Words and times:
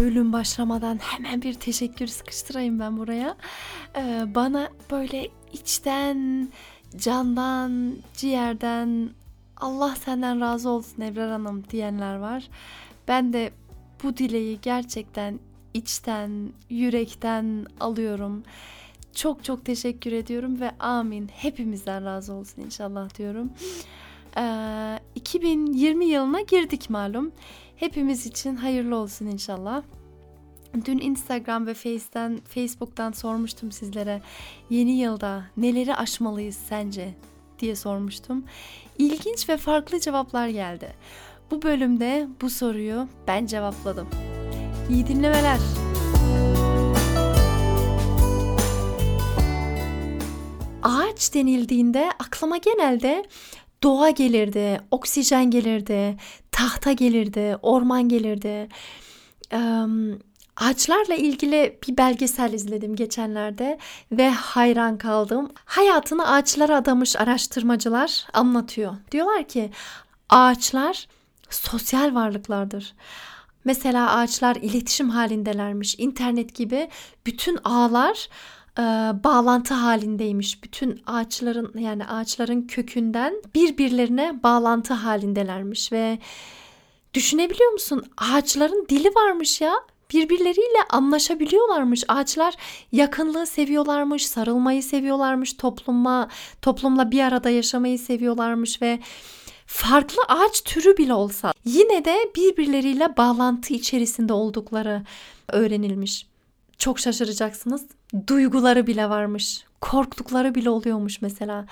Bölüm 0.00 0.32
başlamadan 0.32 0.98
hemen 0.98 1.42
bir 1.42 1.54
teşekkür 1.54 2.06
sıkıştırayım 2.06 2.80
ben 2.80 2.96
buraya. 2.96 3.36
Ee, 3.96 4.24
bana 4.34 4.68
böyle 4.90 5.28
içten, 5.52 6.48
candan, 6.96 7.96
ciğerden 8.14 9.10
Allah 9.56 9.96
senden 9.96 10.40
razı 10.40 10.68
olsun 10.68 11.02
Ebrar 11.02 11.30
Hanım 11.30 11.64
diyenler 11.70 12.16
var. 12.16 12.48
Ben 13.08 13.32
de 13.32 13.50
bu 14.02 14.16
dileği 14.16 14.58
gerçekten 14.62 15.38
içten, 15.74 16.52
yürekten 16.70 17.66
alıyorum. 17.80 18.42
Çok 19.14 19.44
çok 19.44 19.64
teşekkür 19.64 20.12
ediyorum 20.12 20.60
ve 20.60 20.70
amin. 20.78 21.28
Hepimizden 21.28 22.04
razı 22.04 22.32
olsun 22.32 22.62
inşallah 22.62 23.18
diyorum. 23.18 23.52
Ee, 24.36 24.98
2020 25.14 26.04
yılına 26.04 26.40
girdik 26.40 26.90
malum. 26.90 27.32
Hepimiz 27.80 28.26
için 28.26 28.56
hayırlı 28.56 28.96
olsun 28.96 29.26
inşallah. 29.26 29.82
Dün 30.84 30.98
Instagram 30.98 31.66
ve 31.66 31.74
Face'ten, 31.74 32.40
Facebook'tan 32.48 33.12
sormuştum 33.12 33.72
sizlere. 33.72 34.22
Yeni 34.70 34.90
yılda 34.90 35.44
neleri 35.56 35.96
aşmalıyız 35.96 36.56
sence 36.68 37.14
diye 37.58 37.76
sormuştum. 37.76 38.44
İlginç 38.98 39.48
ve 39.48 39.56
farklı 39.56 40.00
cevaplar 40.00 40.48
geldi. 40.48 40.94
Bu 41.50 41.62
bölümde 41.62 42.28
bu 42.40 42.50
soruyu 42.50 43.08
ben 43.26 43.46
cevapladım. 43.46 44.08
İyi 44.90 45.06
dinlemeler. 45.06 45.58
Ağaç 50.82 51.34
denildiğinde 51.34 52.10
aklıma 52.18 52.56
genelde 52.56 53.24
doğa 53.82 54.10
gelirdi, 54.10 54.80
oksijen 54.90 55.50
gelirdi, 55.50 56.16
tahta 56.60 56.92
gelirdi, 56.92 57.56
orman 57.62 58.08
gelirdi. 58.08 58.68
Ağaçlarla 60.56 61.14
ilgili 61.14 61.78
bir 61.88 61.96
belgesel 61.96 62.52
izledim 62.52 62.96
geçenlerde 62.96 63.78
ve 64.12 64.30
hayran 64.30 64.98
kaldım. 64.98 65.50
Hayatını 65.64 66.28
ağaçlara 66.28 66.76
adamış 66.76 67.16
araştırmacılar 67.16 68.26
anlatıyor. 68.32 68.96
Diyorlar 69.12 69.48
ki 69.48 69.70
ağaçlar 70.28 71.08
sosyal 71.50 72.14
varlıklardır. 72.14 72.94
Mesela 73.64 74.16
ağaçlar 74.16 74.56
iletişim 74.56 75.10
halindelermiş. 75.10 75.94
İnternet 75.98 76.54
gibi 76.54 76.88
bütün 77.26 77.58
ağlar 77.64 78.28
e, 78.78 78.82
bağlantı 79.24 79.74
halindeymiş. 79.74 80.64
Bütün 80.64 81.02
ağaçların 81.06 81.78
yani 81.78 82.06
ağaçların 82.06 82.62
kökünden 82.62 83.34
birbirlerine 83.54 84.42
bağlantı 84.42 84.94
halindelermiş 84.94 85.92
ve 85.92 86.18
düşünebiliyor 87.14 87.72
musun? 87.72 88.04
Ağaçların 88.16 88.86
dili 88.88 89.08
varmış 89.08 89.60
ya. 89.60 89.74
Birbirleriyle 90.12 90.82
anlaşabiliyorlarmış. 90.90 92.04
Ağaçlar 92.08 92.54
yakınlığı 92.92 93.46
seviyorlarmış, 93.46 94.26
sarılmayı 94.26 94.82
seviyorlarmış, 94.82 95.52
toplumla 95.52 96.28
toplumla 96.62 97.10
bir 97.10 97.20
arada 97.20 97.50
yaşamayı 97.50 97.98
seviyorlarmış 97.98 98.82
ve 98.82 99.00
farklı 99.66 100.22
ağaç 100.28 100.62
türü 100.64 100.96
bile 100.96 101.14
olsa 101.14 101.52
yine 101.64 102.04
de 102.04 102.16
birbirleriyle 102.36 103.16
bağlantı 103.16 103.74
içerisinde 103.74 104.32
oldukları 104.32 105.02
öğrenilmiş. 105.48 106.29
Çok 106.80 106.98
şaşıracaksınız. 106.98 107.84
Duyguları 108.26 108.86
bile 108.86 109.08
varmış. 109.10 109.64
Korktukları 109.80 110.54
bile 110.54 110.70
oluyormuş 110.70 111.22
mesela. 111.22 111.66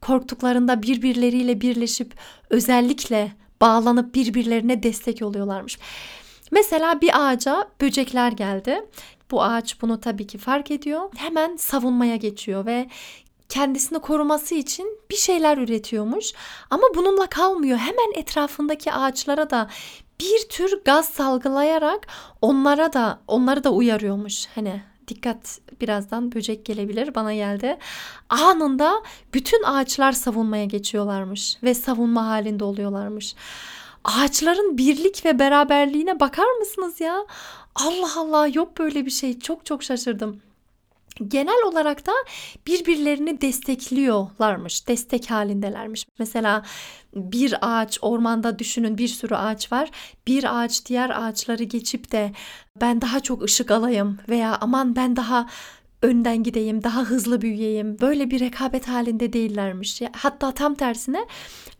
Korktuklarında 0.00 0.82
birbirleriyle 0.82 1.60
birleşip 1.60 2.14
özellikle 2.50 3.32
bağlanıp 3.60 4.14
birbirlerine 4.14 4.82
destek 4.82 5.22
oluyorlarmış. 5.22 5.78
Mesela 6.50 7.00
bir 7.00 7.10
ağaca 7.14 7.68
böcekler 7.80 8.32
geldi. 8.32 8.84
Bu 9.30 9.42
ağaç 9.42 9.82
bunu 9.82 10.00
tabii 10.00 10.26
ki 10.26 10.38
fark 10.38 10.70
ediyor. 10.70 11.10
Hemen 11.16 11.56
savunmaya 11.56 12.16
geçiyor 12.16 12.66
ve 12.66 12.88
kendisini 13.48 13.98
koruması 13.98 14.54
için 14.54 14.98
bir 15.10 15.16
şeyler 15.16 15.58
üretiyormuş. 15.58 16.32
Ama 16.70 16.82
bununla 16.94 17.26
kalmıyor. 17.26 17.78
Hemen 17.78 18.12
etrafındaki 18.14 18.92
ağaçlara 18.92 19.50
da 19.50 19.68
bir 20.20 20.48
tür 20.48 20.84
gaz 20.84 21.08
salgılayarak 21.08 22.06
onlara 22.40 22.92
da 22.92 23.20
onları 23.26 23.64
da 23.64 23.72
uyarıyormuş. 23.72 24.46
Hani 24.54 24.82
dikkat 25.08 25.58
birazdan 25.80 26.32
böcek 26.32 26.64
gelebilir 26.64 27.14
bana 27.14 27.34
geldi. 27.34 27.78
Anında 28.28 29.02
bütün 29.34 29.62
ağaçlar 29.62 30.12
savunmaya 30.12 30.64
geçiyorlarmış 30.64 31.58
ve 31.62 31.74
savunma 31.74 32.26
halinde 32.26 32.64
oluyorlarmış. 32.64 33.34
Ağaçların 34.04 34.78
birlik 34.78 35.24
ve 35.24 35.38
beraberliğine 35.38 36.20
bakar 36.20 36.52
mısınız 36.58 37.00
ya? 37.00 37.26
Allah 37.74 38.10
Allah 38.16 38.46
yok 38.46 38.78
böyle 38.78 39.06
bir 39.06 39.10
şey. 39.10 39.40
Çok 39.40 39.66
çok 39.66 39.82
şaşırdım 39.82 40.40
genel 41.28 41.62
olarak 41.66 42.06
da 42.06 42.12
birbirlerini 42.66 43.40
destekliyorlarmış, 43.40 44.88
destek 44.88 45.30
halindelermiş. 45.30 46.06
Mesela 46.18 46.62
bir 47.14 47.54
ağaç 47.60 47.98
ormanda 48.02 48.58
düşünün 48.58 48.98
bir 48.98 49.08
sürü 49.08 49.34
ağaç 49.34 49.72
var. 49.72 49.90
Bir 50.26 50.62
ağaç 50.62 50.86
diğer 50.86 51.10
ağaçları 51.10 51.64
geçip 51.64 52.12
de 52.12 52.32
ben 52.80 53.00
daha 53.00 53.20
çok 53.20 53.42
ışık 53.42 53.70
alayım 53.70 54.18
veya 54.28 54.58
aman 54.60 54.96
ben 54.96 55.16
daha 55.16 55.46
önden 56.02 56.42
gideyim, 56.42 56.84
daha 56.84 57.00
hızlı 57.00 57.40
büyüyeyim. 57.40 57.96
Böyle 58.00 58.30
bir 58.30 58.40
rekabet 58.40 58.88
halinde 58.88 59.32
değillermiş. 59.32 60.02
Hatta 60.12 60.52
tam 60.52 60.74
tersine 60.74 61.26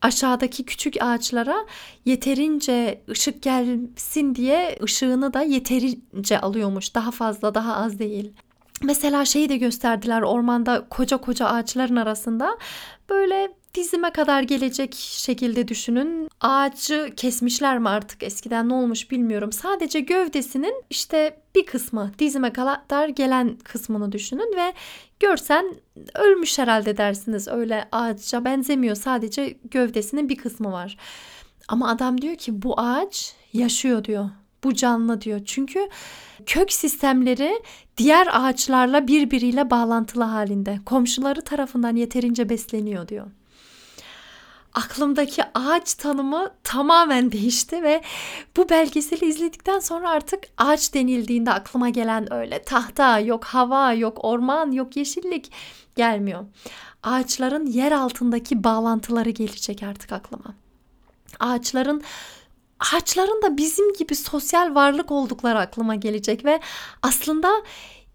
aşağıdaki 0.02 0.64
küçük 0.64 1.02
ağaçlara 1.02 1.66
yeterince 2.04 3.02
ışık 3.10 3.42
gelsin 3.42 4.34
diye 4.34 4.78
ışığını 4.82 5.34
da 5.34 5.42
yeterince 5.42 6.40
alıyormuş. 6.40 6.94
Daha 6.94 7.10
fazla, 7.10 7.54
daha 7.54 7.76
az 7.76 7.98
değil. 7.98 8.32
Mesela 8.82 9.24
şeyi 9.24 9.48
de 9.48 9.56
gösterdiler 9.56 10.22
ormanda 10.22 10.86
koca 10.90 11.16
koca 11.16 11.46
ağaçların 11.46 11.96
arasında 11.96 12.58
böyle 13.10 13.52
dizime 13.74 14.10
kadar 14.10 14.42
gelecek 14.42 14.94
şekilde 14.94 15.68
düşünün. 15.68 16.28
Ağacı 16.40 17.12
kesmişler 17.16 17.78
mi 17.78 17.88
artık 17.88 18.22
eskiden 18.22 18.68
ne 18.68 18.74
olmuş 18.74 19.10
bilmiyorum. 19.10 19.52
Sadece 19.52 20.00
gövdesinin 20.00 20.84
işte 20.90 21.40
bir 21.54 21.66
kısmı 21.66 22.12
dizime 22.18 22.52
kadar 22.52 23.08
gelen 23.08 23.56
kısmını 23.64 24.12
düşünün 24.12 24.56
ve 24.56 24.72
görsen 25.20 25.74
ölmüş 26.14 26.58
herhalde 26.58 26.96
dersiniz. 26.96 27.48
Öyle 27.48 27.88
ağaca 27.92 28.44
benzemiyor 28.44 28.96
sadece 28.96 29.58
gövdesinin 29.70 30.28
bir 30.28 30.36
kısmı 30.36 30.72
var. 30.72 30.96
Ama 31.68 31.88
adam 31.88 32.20
diyor 32.20 32.36
ki 32.36 32.62
bu 32.62 32.80
ağaç 32.80 33.34
yaşıyor 33.52 34.04
diyor. 34.04 34.30
Bu 34.64 34.74
canlı 34.74 35.20
diyor. 35.20 35.40
Çünkü 35.44 35.88
kök 36.46 36.72
sistemleri 36.72 37.62
diğer 37.96 38.28
ağaçlarla 38.32 39.06
birbiriyle 39.06 39.70
bağlantılı 39.70 40.24
halinde. 40.24 40.78
Komşuları 40.86 41.42
tarafından 41.42 41.96
yeterince 41.96 42.48
besleniyor 42.48 43.08
diyor 43.08 43.26
aklımdaki 44.74 45.42
ağaç 45.54 45.94
tanımı 45.94 46.50
tamamen 46.64 47.32
değişti 47.32 47.82
ve 47.82 48.02
bu 48.56 48.68
belgeseli 48.68 49.24
izledikten 49.26 49.78
sonra 49.78 50.10
artık 50.10 50.44
ağaç 50.58 50.94
denildiğinde 50.94 51.52
aklıma 51.52 51.88
gelen 51.88 52.32
öyle 52.32 52.62
tahta, 52.62 53.18
yok 53.18 53.44
hava, 53.44 53.92
yok 53.92 54.24
orman, 54.24 54.70
yok 54.70 54.96
yeşillik 54.96 55.52
gelmiyor. 55.96 56.44
Ağaçların 57.02 57.66
yer 57.66 57.92
altındaki 57.92 58.64
bağlantıları 58.64 59.30
gelecek 59.30 59.82
artık 59.82 60.12
aklıma. 60.12 60.54
Ağaçların 61.40 62.02
ağaçların 62.82 63.42
da 63.42 63.56
bizim 63.56 63.92
gibi 63.92 64.14
sosyal 64.14 64.74
varlık 64.74 65.10
oldukları 65.10 65.58
aklıma 65.58 65.94
gelecek 65.94 66.44
ve 66.44 66.60
aslında 67.02 67.62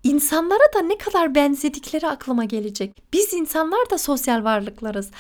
insanlara 0.04 0.74
da 0.76 0.82
ne 0.82 0.98
kadar 0.98 1.36
benzedikleri 1.36 2.08
aklıma 2.08 2.44
gelecek. 2.44 3.14
Biz 3.14 3.34
insanlar 3.34 3.90
da 3.90 3.98
sosyal 3.98 4.44
varlıklarız. 4.44 5.12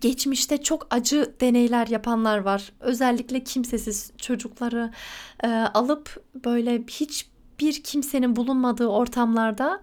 Geçmişte 0.00 0.62
çok 0.62 0.86
acı 0.90 1.34
deneyler 1.40 1.86
yapanlar 1.86 2.38
var. 2.38 2.72
Özellikle 2.80 3.44
kimsesiz 3.44 4.12
çocukları 4.18 4.90
e, 5.44 5.48
alıp 5.48 6.24
böyle 6.44 6.82
hiç 6.90 7.26
bir 7.60 7.82
kimsenin 7.82 8.36
bulunmadığı 8.36 8.86
ortamlarda 8.86 9.80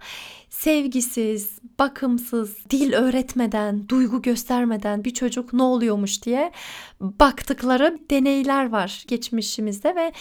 sevgisiz, 0.50 1.58
bakımsız, 1.78 2.56
dil 2.70 2.92
öğretmeden, 2.92 3.88
duygu 3.88 4.22
göstermeden 4.22 5.04
bir 5.04 5.14
çocuk 5.14 5.52
ne 5.52 5.62
oluyormuş 5.62 6.22
diye 6.22 6.52
baktıkları 7.00 7.98
deneyler 8.10 8.68
var 8.68 9.04
geçmişimizde 9.08 9.96
ve 9.96 10.12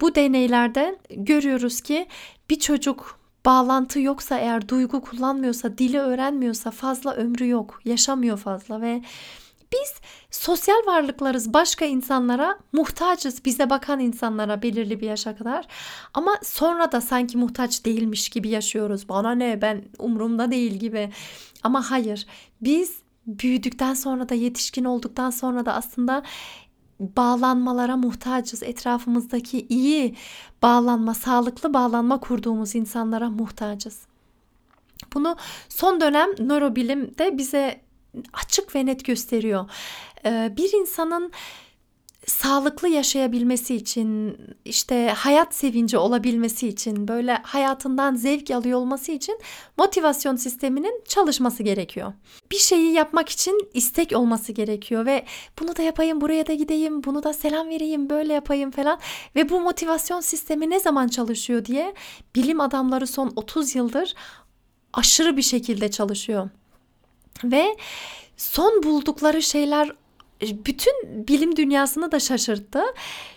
bu 0.00 0.14
deneylerde 0.14 0.98
görüyoruz 1.10 1.80
ki 1.80 2.06
bir 2.50 2.58
çocuk 2.58 3.18
bağlantı 3.46 4.00
yoksa 4.00 4.38
eğer 4.38 4.68
duygu 4.68 5.00
kullanmıyorsa, 5.00 5.78
dili 5.78 5.98
öğrenmiyorsa 5.98 6.70
fazla 6.70 7.14
ömrü 7.14 7.48
yok, 7.48 7.80
yaşamıyor 7.84 8.38
fazla 8.38 8.80
ve 8.80 9.02
biz 9.72 9.94
sosyal 10.30 10.86
varlıklarız. 10.86 11.54
Başka 11.54 11.84
insanlara 11.84 12.58
muhtaçız. 12.72 13.44
Bize 13.44 13.70
bakan 13.70 14.00
insanlara 14.00 14.62
belirli 14.62 15.00
bir 15.00 15.06
yaşa 15.06 15.36
kadar. 15.36 15.66
Ama 16.14 16.38
sonra 16.42 16.92
da 16.92 17.00
sanki 17.00 17.38
muhtaç 17.38 17.84
değilmiş 17.84 18.28
gibi 18.28 18.48
yaşıyoruz. 18.48 19.08
Bana 19.08 19.32
ne 19.32 19.62
ben 19.62 19.84
umurumda 19.98 20.50
değil 20.50 20.72
gibi. 20.72 21.10
Ama 21.62 21.90
hayır. 21.90 22.26
Biz 22.60 22.98
büyüdükten 23.26 23.94
sonra 23.94 24.28
da 24.28 24.34
yetişkin 24.34 24.84
olduktan 24.84 25.30
sonra 25.30 25.66
da 25.66 25.74
aslında 25.74 26.22
bağlanmalara 27.00 27.96
muhtacız. 27.96 28.62
Etrafımızdaki 28.62 29.66
iyi 29.68 30.16
bağlanma, 30.62 31.14
sağlıklı 31.14 31.74
bağlanma 31.74 32.20
kurduğumuz 32.20 32.74
insanlara 32.74 33.30
muhtacız. 33.30 34.02
Bunu 35.14 35.36
son 35.68 36.00
dönem 36.00 36.28
nörobilim 36.38 37.18
de 37.18 37.38
bize 37.38 37.80
açık 38.32 38.74
ve 38.74 38.86
net 38.86 39.04
gösteriyor. 39.04 39.70
Ee, 40.24 40.52
bir 40.56 40.72
insanın 40.72 41.32
sağlıklı 42.26 42.88
yaşayabilmesi 42.88 43.74
için, 43.74 44.38
işte 44.64 45.14
hayat 45.16 45.54
sevinci 45.54 45.98
olabilmesi 45.98 46.68
için, 46.68 47.08
böyle 47.08 47.34
hayatından 47.42 48.14
zevk 48.14 48.50
alıyor 48.50 48.78
olması 48.78 49.12
için 49.12 49.38
motivasyon 49.78 50.36
sisteminin 50.36 51.02
çalışması 51.08 51.62
gerekiyor. 51.62 52.12
Bir 52.50 52.58
şeyi 52.58 52.92
yapmak 52.92 53.28
için 53.28 53.68
istek 53.74 54.16
olması 54.16 54.52
gerekiyor 54.52 55.06
ve 55.06 55.24
bunu 55.60 55.76
da 55.76 55.82
yapayım, 55.82 56.20
buraya 56.20 56.46
da 56.46 56.54
gideyim, 56.54 57.04
bunu 57.04 57.22
da 57.22 57.32
selam 57.32 57.68
vereyim, 57.68 58.10
böyle 58.10 58.32
yapayım 58.32 58.70
falan 58.70 58.98
ve 59.36 59.48
bu 59.48 59.60
motivasyon 59.60 60.20
sistemi 60.20 60.70
ne 60.70 60.80
zaman 60.80 61.08
çalışıyor 61.08 61.64
diye 61.64 61.94
bilim 62.34 62.60
adamları 62.60 63.06
son 63.06 63.32
30 63.36 63.74
yıldır 63.74 64.14
aşırı 64.92 65.36
bir 65.36 65.42
şekilde 65.42 65.90
çalışıyor. 65.90 66.50
Ve 67.44 67.76
son 68.36 68.82
buldukları 68.82 69.42
şeyler 69.42 69.92
bütün 70.42 70.94
bilim 71.28 71.56
dünyasını 71.56 72.12
da 72.12 72.20
şaşırttı. 72.20 72.82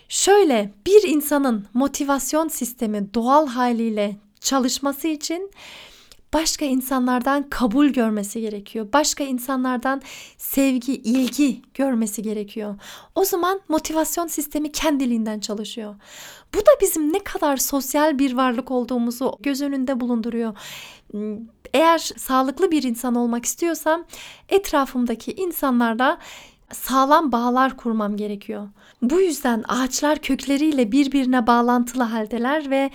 Şöyle 0.08 0.72
bir 0.86 1.08
insanın 1.08 1.66
motivasyon 1.74 2.48
sistemi 2.48 3.14
doğal 3.14 3.46
haliyle 3.46 4.16
çalışması 4.40 5.08
için 5.08 5.50
başka 6.34 6.64
insanlardan 6.64 7.50
kabul 7.50 7.86
görmesi 7.86 8.40
gerekiyor. 8.40 8.88
Başka 8.92 9.24
insanlardan 9.24 10.02
sevgi, 10.38 10.94
ilgi 10.94 11.62
görmesi 11.74 12.22
gerekiyor. 12.22 12.74
O 13.14 13.24
zaman 13.24 13.60
motivasyon 13.68 14.26
sistemi 14.26 14.72
kendiliğinden 14.72 15.40
çalışıyor. 15.40 15.94
Bu 16.54 16.58
da 16.58 16.70
bizim 16.80 17.12
ne 17.12 17.24
kadar 17.24 17.56
sosyal 17.56 18.18
bir 18.18 18.32
varlık 18.32 18.70
olduğumuzu 18.70 19.36
göz 19.40 19.62
önünde 19.62 20.00
bulunduruyor. 20.00 20.56
Eğer 21.74 21.98
sağlıklı 21.98 22.70
bir 22.70 22.82
insan 22.82 23.14
olmak 23.14 23.44
istiyorsam 23.44 24.04
etrafımdaki 24.48 25.32
insanlarla 25.32 26.18
sağlam 26.72 27.32
bağlar 27.32 27.76
kurmam 27.76 28.16
gerekiyor. 28.16 28.68
Bu 29.02 29.20
yüzden 29.20 29.64
ağaçlar 29.68 30.18
kökleriyle 30.18 30.92
birbirine 30.92 31.46
bağlantılı 31.46 32.02
haldeler 32.02 32.70
ve 32.70 32.90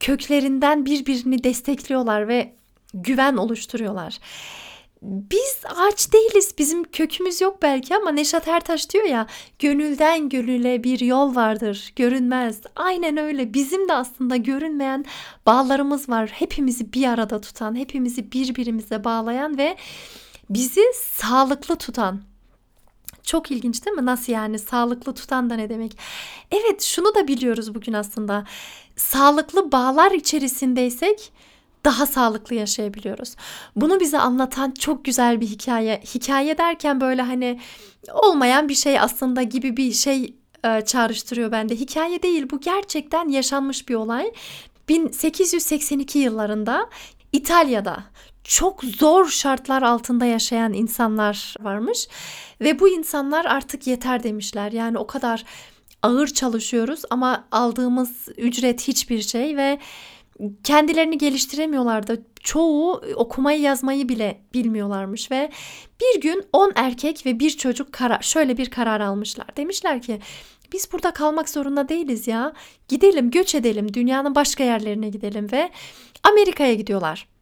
köklerinden 0.00 0.86
birbirini 0.86 1.44
destekliyorlar 1.44 2.28
ve 2.28 2.54
güven 2.94 3.36
oluşturuyorlar. 3.36 4.18
Biz 5.04 5.56
ağaç 5.76 6.12
değiliz. 6.12 6.54
Bizim 6.58 6.84
kökümüz 6.84 7.40
yok 7.40 7.62
belki 7.62 7.96
ama 7.96 8.10
Neşat 8.10 8.48
Ertaş 8.48 8.90
diyor 8.90 9.04
ya 9.04 9.26
gönülden 9.58 10.28
gönüle 10.28 10.84
bir 10.84 11.00
yol 11.00 11.34
vardır 11.34 11.92
görünmez. 11.96 12.60
Aynen 12.76 13.16
öyle. 13.16 13.54
Bizim 13.54 13.88
de 13.88 13.94
aslında 13.94 14.36
görünmeyen 14.36 15.04
bağlarımız 15.46 16.08
var. 16.08 16.28
Hepimizi 16.28 16.92
bir 16.92 17.08
arada 17.08 17.40
tutan, 17.40 17.74
hepimizi 17.74 18.32
birbirimize 18.32 19.04
bağlayan 19.04 19.58
ve 19.58 19.76
bizi 20.50 20.82
sağlıklı 20.94 21.76
tutan. 21.76 22.22
Çok 23.22 23.50
ilginç 23.50 23.86
değil 23.86 23.96
mi? 23.96 24.06
Nasıl 24.06 24.32
yani 24.32 24.58
sağlıklı 24.58 25.14
tutan 25.14 25.50
da 25.50 25.54
ne 25.54 25.68
demek? 25.68 25.98
Evet 26.50 26.82
şunu 26.82 27.14
da 27.14 27.28
biliyoruz 27.28 27.74
bugün 27.74 27.92
aslında. 27.92 28.44
Sağlıklı 28.96 29.72
bağlar 29.72 30.10
içerisindeysek 30.10 31.32
daha 31.84 32.06
sağlıklı 32.06 32.54
yaşayabiliyoruz. 32.54 33.36
Bunu 33.76 34.00
bize 34.00 34.18
anlatan 34.18 34.70
çok 34.70 35.04
güzel 35.04 35.40
bir 35.40 35.46
hikaye. 35.46 36.00
Hikaye 36.14 36.58
derken 36.58 37.00
böyle 37.00 37.22
hani 37.22 37.60
olmayan 38.12 38.68
bir 38.68 38.74
şey 38.74 39.00
aslında 39.00 39.42
gibi 39.42 39.76
bir 39.76 39.92
şey 39.92 40.34
e, 40.64 40.80
çağrıştırıyor 40.80 41.52
bende. 41.52 41.76
Hikaye 41.76 42.22
değil 42.22 42.50
bu 42.50 42.60
gerçekten 42.60 43.28
yaşanmış 43.28 43.88
bir 43.88 43.94
olay. 43.94 44.32
1882 44.88 46.18
yıllarında 46.18 46.90
İtalya'da 47.32 48.04
çok 48.44 48.84
zor 48.84 49.28
şartlar 49.28 49.82
altında 49.82 50.24
yaşayan 50.24 50.72
insanlar 50.72 51.54
varmış 51.60 52.08
ve 52.60 52.80
bu 52.80 52.88
insanlar 52.88 53.44
artık 53.44 53.86
yeter 53.86 54.22
demişler. 54.22 54.72
Yani 54.72 54.98
o 54.98 55.06
kadar 55.06 55.44
ağır 56.02 56.26
çalışıyoruz 56.26 57.02
ama 57.10 57.44
aldığımız 57.52 58.28
ücret 58.36 58.88
hiçbir 58.88 59.22
şey 59.22 59.56
ve 59.56 59.78
kendilerini 60.64 61.18
geliştiremiyorlardı. 61.18 62.22
Çoğu 62.40 63.02
okumayı 63.14 63.60
yazmayı 63.60 64.08
bile 64.08 64.40
bilmiyorlarmış 64.54 65.30
ve 65.30 65.50
bir 66.00 66.20
gün 66.20 66.44
10 66.52 66.72
erkek 66.74 67.26
ve 67.26 67.40
bir 67.40 67.50
çocuk 67.50 67.92
karar, 67.92 68.22
şöyle 68.22 68.56
bir 68.56 68.70
karar 68.70 69.00
almışlar. 69.00 69.46
Demişler 69.56 70.02
ki 70.02 70.20
biz 70.72 70.92
burada 70.92 71.10
kalmak 71.12 71.48
zorunda 71.48 71.88
değiliz 71.88 72.28
ya. 72.28 72.52
Gidelim, 72.88 73.30
göç 73.30 73.54
edelim, 73.54 73.94
dünyanın 73.94 74.34
başka 74.34 74.64
yerlerine 74.64 75.08
gidelim 75.08 75.52
ve 75.52 75.70
Amerika'ya 76.22 76.74
gidiyorlar. 76.74 77.33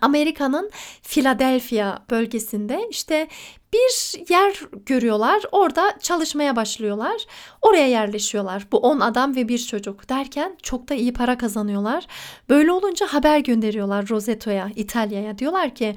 Amerika'nın 0.00 0.70
Philadelphia 1.02 1.98
bölgesinde 2.10 2.86
işte 2.90 3.28
bir 3.72 4.28
yer 4.30 4.60
görüyorlar. 4.86 5.42
Orada 5.52 5.98
çalışmaya 6.02 6.56
başlıyorlar. 6.56 7.26
Oraya 7.62 7.88
yerleşiyorlar. 7.88 8.66
Bu 8.72 8.78
10 8.78 9.00
adam 9.00 9.36
ve 9.36 9.48
bir 9.48 9.58
çocuk 9.58 10.08
derken 10.08 10.56
çok 10.62 10.88
da 10.88 10.94
iyi 10.94 11.12
para 11.12 11.38
kazanıyorlar. 11.38 12.06
Böyle 12.48 12.72
olunca 12.72 13.06
haber 13.06 13.38
gönderiyorlar 13.38 14.08
Rosetto'ya, 14.08 14.70
İtalya'ya. 14.76 15.38
Diyorlar 15.38 15.74
ki 15.74 15.96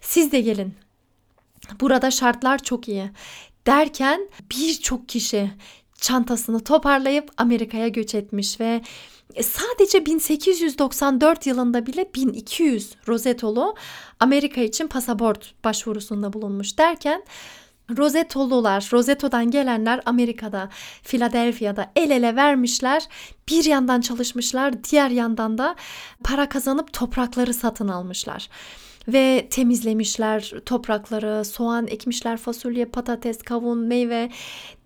siz 0.00 0.32
de 0.32 0.40
gelin. 0.40 0.74
Burada 1.80 2.10
şartlar 2.10 2.58
çok 2.58 2.88
iyi. 2.88 3.10
Derken 3.66 4.28
birçok 4.50 5.08
kişi 5.08 5.50
çantasını 6.00 6.64
toparlayıp 6.64 7.30
Amerika'ya 7.36 7.88
göç 7.88 8.14
etmiş 8.14 8.60
ve 8.60 8.80
sadece 9.42 10.06
1894 10.06 11.46
yılında 11.46 11.86
bile 11.86 12.10
1200 12.14 12.94
Rosetolu 13.08 13.74
Amerika 14.20 14.60
için 14.60 14.86
pasaport 14.86 15.54
başvurusunda 15.64 16.32
bulunmuş 16.32 16.78
derken 16.78 17.24
Rosetolular, 17.96 18.88
Roseto'dan 18.92 19.50
gelenler 19.50 20.00
Amerika'da, 20.06 20.68
Philadelphia'da 21.02 21.90
el 21.96 22.10
ele 22.10 22.36
vermişler. 22.36 23.08
Bir 23.48 23.64
yandan 23.64 24.00
çalışmışlar, 24.00 24.84
diğer 24.84 25.10
yandan 25.10 25.58
da 25.58 25.76
para 26.24 26.48
kazanıp 26.48 26.92
toprakları 26.92 27.54
satın 27.54 27.88
almışlar 27.88 28.48
ve 29.08 29.46
temizlemişler 29.50 30.52
toprakları, 30.66 31.44
soğan 31.44 31.86
ekmişler, 31.86 32.36
fasulye, 32.36 32.84
patates, 32.84 33.38
kavun, 33.38 33.78
meyve 33.78 34.30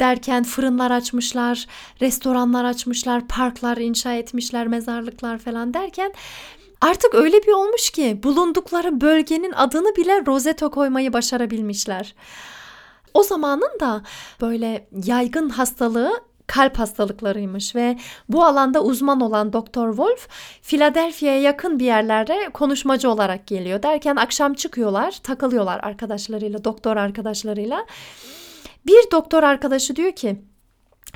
derken 0.01 0.45
fırınlar 0.45 0.91
açmışlar, 0.91 1.67
restoranlar 2.01 2.65
açmışlar, 2.65 3.29
parklar 3.29 3.77
inşa 3.77 4.15
etmişler, 4.15 4.67
mezarlıklar 4.67 5.39
falan 5.39 5.75
derken 5.75 6.13
Artık 6.81 7.15
öyle 7.15 7.43
bir 7.43 7.53
olmuş 7.53 7.91
ki 7.91 8.21
bulundukları 8.23 9.01
bölgenin 9.01 9.53
adını 9.53 9.97
bile 9.97 10.27
Roseto 10.27 10.71
koymayı 10.71 11.13
başarabilmişler. 11.13 12.15
O 13.15 13.23
zamanın 13.23 13.81
da 13.81 14.03
böyle 14.41 14.89
yaygın 15.05 15.49
hastalığı 15.49 16.21
kalp 16.49 16.79
hastalıklarıymış 16.79 17.75
ve 17.75 17.99
bu 18.29 18.45
alanda 18.45 18.83
uzman 18.83 19.21
olan 19.21 19.53
Doktor 19.53 19.89
Wolf 19.89 20.29
Philadelphia'ya 20.63 21.41
yakın 21.41 21.79
bir 21.79 21.85
yerlerde 21.85 22.49
konuşmacı 22.53 23.11
olarak 23.11 23.47
geliyor. 23.47 23.83
Derken 23.83 24.17
akşam 24.17 24.55
çıkıyorlar, 24.55 25.19
takılıyorlar 25.23 25.81
arkadaşlarıyla, 25.83 26.65
doktor 26.65 26.97
arkadaşlarıyla. 26.97 27.87
Bir 28.87 29.11
doktor 29.13 29.43
arkadaşı 29.43 29.97
diyor 29.97 30.13
ki 30.13 30.43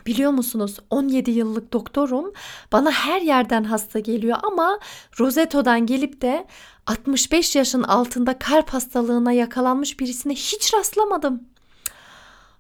Biliyor 0.07 0.31
musunuz 0.31 0.77
17 0.91 1.31
yıllık 1.31 1.73
doktorum 1.73 2.33
bana 2.73 2.91
her 2.91 3.21
yerden 3.21 3.65
hasta 3.65 3.99
geliyor 3.99 4.39
ama 4.43 4.79
Roseto'dan 5.21 5.87
gelip 5.87 6.21
de 6.23 6.47
65 6.87 7.57
yaşın 7.57 7.83
altında 7.83 8.39
kalp 8.39 8.69
hastalığına 8.69 9.33
yakalanmış 9.33 10.01
birisine 10.01 10.33
hiç 10.33 10.75
rastlamadım. 10.75 11.43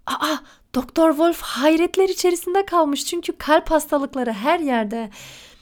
Aa 0.06 0.36
Doktor 0.74 1.10
Wolf 1.10 1.40
hayretler 1.40 2.08
içerisinde 2.08 2.66
kalmış 2.66 3.06
çünkü 3.06 3.32
kalp 3.32 3.70
hastalıkları 3.70 4.32
her 4.32 4.60
yerde. 4.60 5.10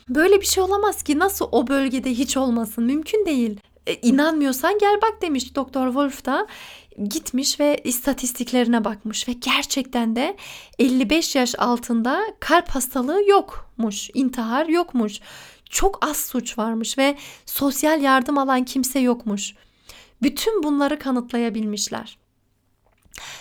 Böyle 0.09 0.41
bir 0.41 0.47
şey 0.47 0.63
olamaz 0.63 1.03
ki 1.03 1.19
nasıl 1.19 1.49
o 1.53 1.67
bölgede 1.67 2.11
hiç 2.11 2.37
olmasın 2.37 2.85
mümkün 2.85 3.27
değil. 3.27 3.61
E, 3.87 3.95
inanmıyorsan 3.95 4.79
gel 4.79 4.99
bak 5.03 5.23
demiş 5.23 5.55
Doktor 5.55 5.87
Wolf 5.87 6.25
da 6.25 6.47
gitmiş 7.05 7.61
ve 7.61 7.81
istatistiklerine 7.85 8.85
bakmış 8.85 9.29
ve 9.29 9.33
gerçekten 9.33 10.17
de 10.17 10.37
55 10.79 11.37
yaş 11.37 11.55
altında 11.59 12.21
kalp 12.41 12.69
hastalığı 12.69 13.23
yokmuş, 13.29 14.11
intihar 14.15 14.67
yokmuş. 14.67 15.21
Çok 15.71 16.07
az 16.07 16.17
suç 16.17 16.59
varmış 16.59 16.99
ve 16.99 17.17
sosyal 17.47 18.03
yardım 18.03 18.39
alan 18.39 18.65
kimse 18.65 18.99
yokmuş. 18.99 19.55
Bütün 20.23 20.63
bunları 20.63 20.99
kanıtlayabilmişler. 20.99 22.20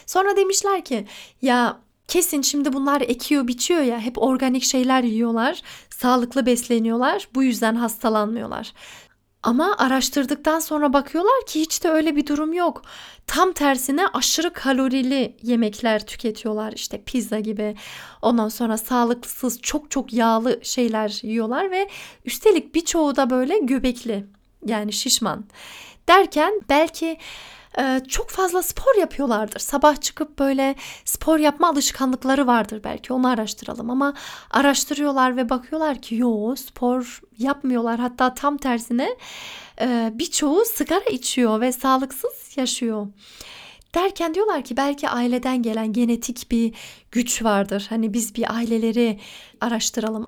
Sonra 0.06 0.38
demişler 0.38 0.86
ki 0.86 1.08
ya 1.42 1.80
kesin 2.08 2.42
şimdi 2.42 2.74
bunlar 2.74 3.02
ekiyor 3.02 3.48
biçiyor 3.48 3.82
ya 3.82 4.00
hep 4.00 4.18
organik 4.18 4.64
şeyler 4.64 5.04
yiyorlar, 5.04 5.62
sağlıklı 5.90 6.46
besleniyorlar 6.46 7.28
bu 7.36 7.44
yüzden 7.44 7.76
hastalanmıyorlar. 7.76 8.74
Ama 9.44 9.76
araştırdıktan 9.78 10.60
sonra 10.60 10.94
bakıyorlar 10.94 11.46
ki 11.48 11.62
hiç 11.62 11.84
de 11.84 11.90
öyle 11.90 12.16
bir 12.16 12.28
durum 12.28 12.54
yok. 12.54 12.82
Tam 13.28 13.54
tersine 13.54 14.08
aşırı 14.08 14.54
kalorili 14.54 15.38
yemekler 15.44 16.06
tüketiyorlar. 16.06 16.74
İşte 16.74 17.02
pizza 17.04 17.40
gibi. 17.40 17.76
Ondan 18.22 18.50
sonra 18.50 18.78
sağlıksız 18.78 19.62
çok 19.62 19.92
çok 19.92 20.14
yağlı 20.14 20.60
şeyler 20.64 21.20
yiyorlar 21.24 21.72
ve 21.72 21.90
üstelik 22.26 22.76
birçoğu 22.76 23.16
da 23.16 23.30
böyle 23.30 23.58
göbekli. 23.58 24.26
Yani 24.66 24.94
şişman. 24.94 25.46
Derken 26.08 26.62
belki 26.70 27.18
e, 27.78 28.02
çok 28.08 28.30
fazla 28.30 28.64
spor 28.64 29.00
yapıyorlardır. 29.00 29.60
Sabah 29.60 30.02
çıkıp 30.02 30.40
böyle 30.40 30.76
spor 31.06 31.40
yapma 31.40 31.70
alışkanlıkları 31.70 32.48
vardır 32.48 32.82
belki 32.84 33.14
onu 33.14 33.28
araştıralım 33.28 33.90
ama 33.90 34.14
araştırıyorlar 34.52 35.38
ve 35.38 35.50
bakıyorlar 35.50 36.02
ki 36.02 36.16
yo 36.16 36.56
spor 36.56 37.22
yapmıyorlar 37.38 38.00
hatta 38.00 38.34
tam 38.34 38.58
tersine 38.58 39.16
e, 39.82 40.12
birçoğu 40.14 40.66
sigara 40.66 41.10
içiyor 41.10 41.62
ve 41.62 41.72
sağlıksız 41.72 42.58
yaşıyor. 42.58 43.08
Derken 43.96 44.34
diyorlar 44.34 44.64
ki 44.64 44.78
belki 44.78 45.10
aileden 45.10 45.62
gelen 45.62 45.94
genetik 45.94 46.52
bir 46.52 46.74
güç 47.12 47.44
vardır. 47.44 47.86
Hani 47.90 48.14
biz 48.14 48.36
bir 48.36 48.56
aileleri 48.56 49.20
araştıralım. 49.62 50.28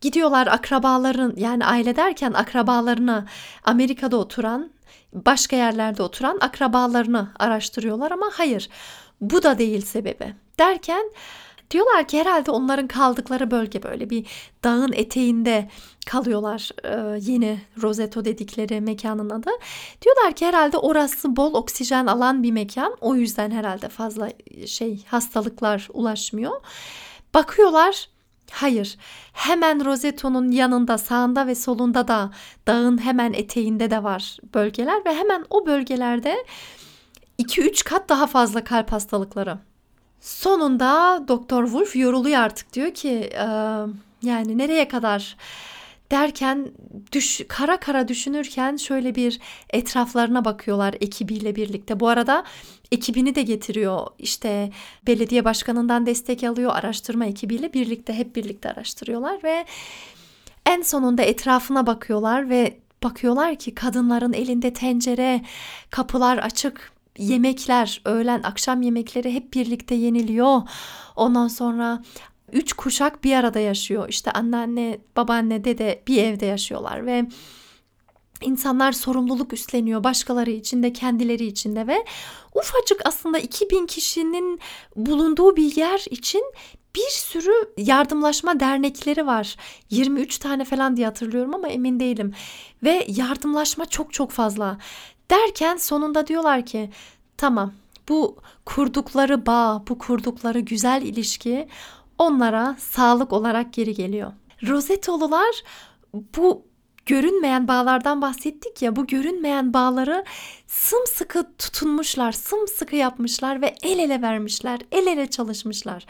Gidiyorlar 0.00 0.46
akrabaların 0.46 1.34
yani 1.36 1.64
aile 1.64 1.96
derken 1.96 2.32
akrabalarına 2.32 3.26
Amerika'da 3.64 4.16
oturan 4.16 4.70
başka 5.12 5.56
yerlerde 5.56 6.02
oturan 6.02 6.38
akrabalarını 6.40 7.28
araştırıyorlar 7.38 8.10
ama 8.10 8.30
hayır 8.32 8.68
bu 9.20 9.42
da 9.42 9.58
değil 9.58 9.80
sebebi. 9.80 10.34
Derken 10.58 11.10
diyorlar 11.70 12.08
ki 12.08 12.20
herhalde 12.20 12.50
onların 12.50 12.88
kaldıkları 12.88 13.50
bölge 13.50 13.82
böyle 13.82 14.10
bir 14.10 14.26
dağın 14.64 14.92
eteğinde 14.92 15.68
kalıyorlar 16.06 16.70
ee, 16.84 17.18
yeni 17.30 17.60
Roseto 17.82 18.24
dedikleri 18.24 18.80
mekanın 18.80 19.30
adı. 19.30 19.50
Diyorlar 20.02 20.32
ki 20.32 20.46
herhalde 20.46 20.78
orası 20.78 21.36
bol 21.36 21.54
oksijen 21.54 22.06
alan 22.06 22.42
bir 22.42 22.52
mekan. 22.52 22.96
O 23.00 23.14
yüzden 23.14 23.50
herhalde 23.50 23.88
fazla 23.88 24.28
şey 24.66 25.04
hastalıklar 25.06 25.88
ulaşmıyor. 25.92 26.60
Bakıyorlar 27.34 28.08
Hayır, 28.50 28.96
hemen 29.32 29.84
Roseto'nun 29.84 30.50
yanında, 30.50 30.98
sağında 30.98 31.46
ve 31.46 31.54
solunda 31.54 32.08
da 32.08 32.30
dağın 32.66 33.04
hemen 33.04 33.32
eteğinde 33.32 33.90
de 33.90 34.04
var 34.04 34.36
bölgeler 34.54 35.04
ve 35.06 35.14
hemen 35.14 35.44
o 35.50 35.66
bölgelerde 35.66 36.36
2-3 37.38 37.84
kat 37.84 38.08
daha 38.08 38.26
fazla 38.26 38.64
kalp 38.64 38.92
hastalıkları. 38.92 39.58
Sonunda 40.20 41.22
Doktor 41.28 41.64
Wolf 41.64 41.96
yoruluyor 41.96 42.40
artık 42.40 42.72
diyor 42.72 42.94
ki 42.94 43.30
yani 44.22 44.58
nereye 44.58 44.88
kadar 44.88 45.36
derken 46.10 46.72
düş, 47.12 47.40
kara 47.48 47.80
kara 47.80 48.08
düşünürken 48.08 48.76
şöyle 48.76 49.14
bir 49.14 49.40
etraflarına 49.70 50.44
bakıyorlar 50.44 50.94
ekibiyle 51.00 51.56
birlikte. 51.56 52.00
Bu 52.00 52.08
arada 52.08 52.44
ekibini 52.92 53.34
de 53.34 53.42
getiriyor. 53.42 54.06
İşte 54.18 54.70
belediye 55.06 55.44
başkanından 55.44 56.06
destek 56.06 56.44
alıyor. 56.44 56.72
Araştırma 56.74 57.26
ekibiyle 57.26 57.72
birlikte 57.72 58.12
hep 58.12 58.36
birlikte 58.36 58.70
araştırıyorlar 58.70 59.44
ve 59.44 59.66
en 60.66 60.82
sonunda 60.82 61.22
etrafına 61.22 61.86
bakıyorlar 61.86 62.50
ve 62.50 62.78
bakıyorlar 63.02 63.56
ki 63.56 63.74
kadınların 63.74 64.32
elinde 64.32 64.72
tencere, 64.72 65.42
kapılar 65.90 66.38
açık, 66.38 66.92
yemekler, 67.18 68.00
öğlen 68.04 68.42
akşam 68.42 68.82
yemekleri 68.82 69.34
hep 69.34 69.54
birlikte 69.54 69.94
yeniliyor. 69.94 70.62
Ondan 71.16 71.48
sonra 71.48 72.02
üç 72.52 72.72
kuşak 72.72 73.24
bir 73.24 73.32
arada 73.36 73.58
yaşıyor. 73.58 74.08
İşte 74.08 74.30
anneanne, 74.30 74.98
babaanne, 75.16 75.64
dede 75.64 76.02
bir 76.06 76.22
evde 76.22 76.46
yaşıyorlar 76.46 77.06
ve 77.06 77.26
insanlar 78.42 78.92
sorumluluk 78.92 79.52
üstleniyor 79.52 80.04
başkaları 80.04 80.50
için 80.50 80.82
de 80.82 80.92
kendileri 80.92 81.46
için 81.46 81.76
de 81.76 81.86
ve 81.86 82.04
ufacık 82.54 83.00
aslında 83.04 83.38
2000 83.38 83.86
kişinin 83.86 84.60
bulunduğu 84.96 85.56
bir 85.56 85.76
yer 85.76 86.04
için 86.10 86.42
bir 86.94 87.10
sürü 87.10 87.52
yardımlaşma 87.76 88.60
dernekleri 88.60 89.26
var. 89.26 89.56
23 89.90 90.38
tane 90.38 90.64
falan 90.64 90.96
diye 90.96 91.06
hatırlıyorum 91.06 91.54
ama 91.54 91.68
emin 91.68 92.00
değilim. 92.00 92.34
Ve 92.82 93.04
yardımlaşma 93.08 93.86
çok 93.86 94.12
çok 94.12 94.30
fazla. 94.30 94.78
Derken 95.30 95.76
sonunda 95.76 96.26
diyorlar 96.26 96.66
ki 96.66 96.90
tamam 97.36 97.72
bu 98.08 98.36
kurdukları 98.64 99.46
bağ, 99.46 99.82
bu 99.88 99.98
kurdukları 99.98 100.60
güzel 100.60 101.02
ilişki 101.02 101.68
onlara 102.18 102.76
sağlık 102.78 103.32
olarak 103.32 103.72
geri 103.72 103.94
geliyor. 103.94 104.32
Rosetolular 104.66 105.62
bu 106.14 106.66
görünmeyen 107.06 107.68
bağlardan 107.68 108.22
bahsettik 108.22 108.82
ya 108.82 108.96
bu 108.96 109.06
görünmeyen 109.06 109.74
bağları 109.74 110.24
sımsıkı 110.66 111.46
tutunmuşlar, 111.58 112.32
sımsıkı 112.32 112.96
yapmışlar 112.96 113.62
ve 113.62 113.74
el 113.82 113.98
ele 113.98 114.22
vermişler, 114.22 114.80
el 114.92 115.06
ele 115.06 115.26
çalışmışlar. 115.26 116.06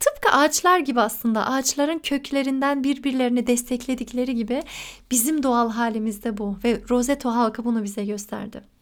Tıpkı 0.00 0.30
ağaçlar 0.30 0.78
gibi 0.78 1.00
aslında 1.00 1.46
ağaçların 1.46 1.98
köklerinden 1.98 2.84
birbirlerini 2.84 3.46
destekledikleri 3.46 4.34
gibi 4.34 4.62
bizim 5.10 5.42
doğal 5.42 5.70
halimizde 5.70 6.38
bu 6.38 6.58
ve 6.64 6.82
Roseto 6.90 7.30
halkı 7.30 7.64
bunu 7.64 7.84
bize 7.84 8.04
gösterdi. 8.04 8.75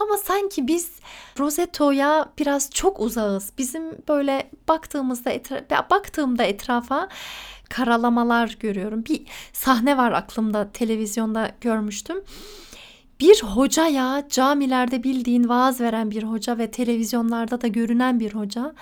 Ama 0.00 0.16
sanki 0.16 0.66
biz 0.66 0.90
Roseto'ya 1.38 2.32
biraz 2.38 2.70
çok 2.70 3.00
uzağız. 3.00 3.52
Bizim 3.58 4.08
böyle 4.08 4.50
baktığımızda 4.68 5.30
etra- 5.30 5.90
baktığımda 5.90 6.44
etrafa 6.44 7.08
karalamalar 7.70 8.56
görüyorum. 8.60 9.04
Bir 9.04 9.22
sahne 9.52 9.96
var 9.96 10.12
aklımda 10.12 10.72
televizyonda 10.72 11.50
görmüştüm. 11.60 12.24
Bir 13.20 13.42
hoca 13.42 13.86
ya 13.86 14.26
camilerde 14.28 15.02
bildiğin 15.02 15.48
vaaz 15.48 15.80
veren 15.80 16.10
bir 16.10 16.22
hoca 16.22 16.58
ve 16.58 16.70
televizyonlarda 16.70 17.60
da 17.60 17.66
görünen 17.66 18.20
bir 18.20 18.34
hoca. 18.34 18.74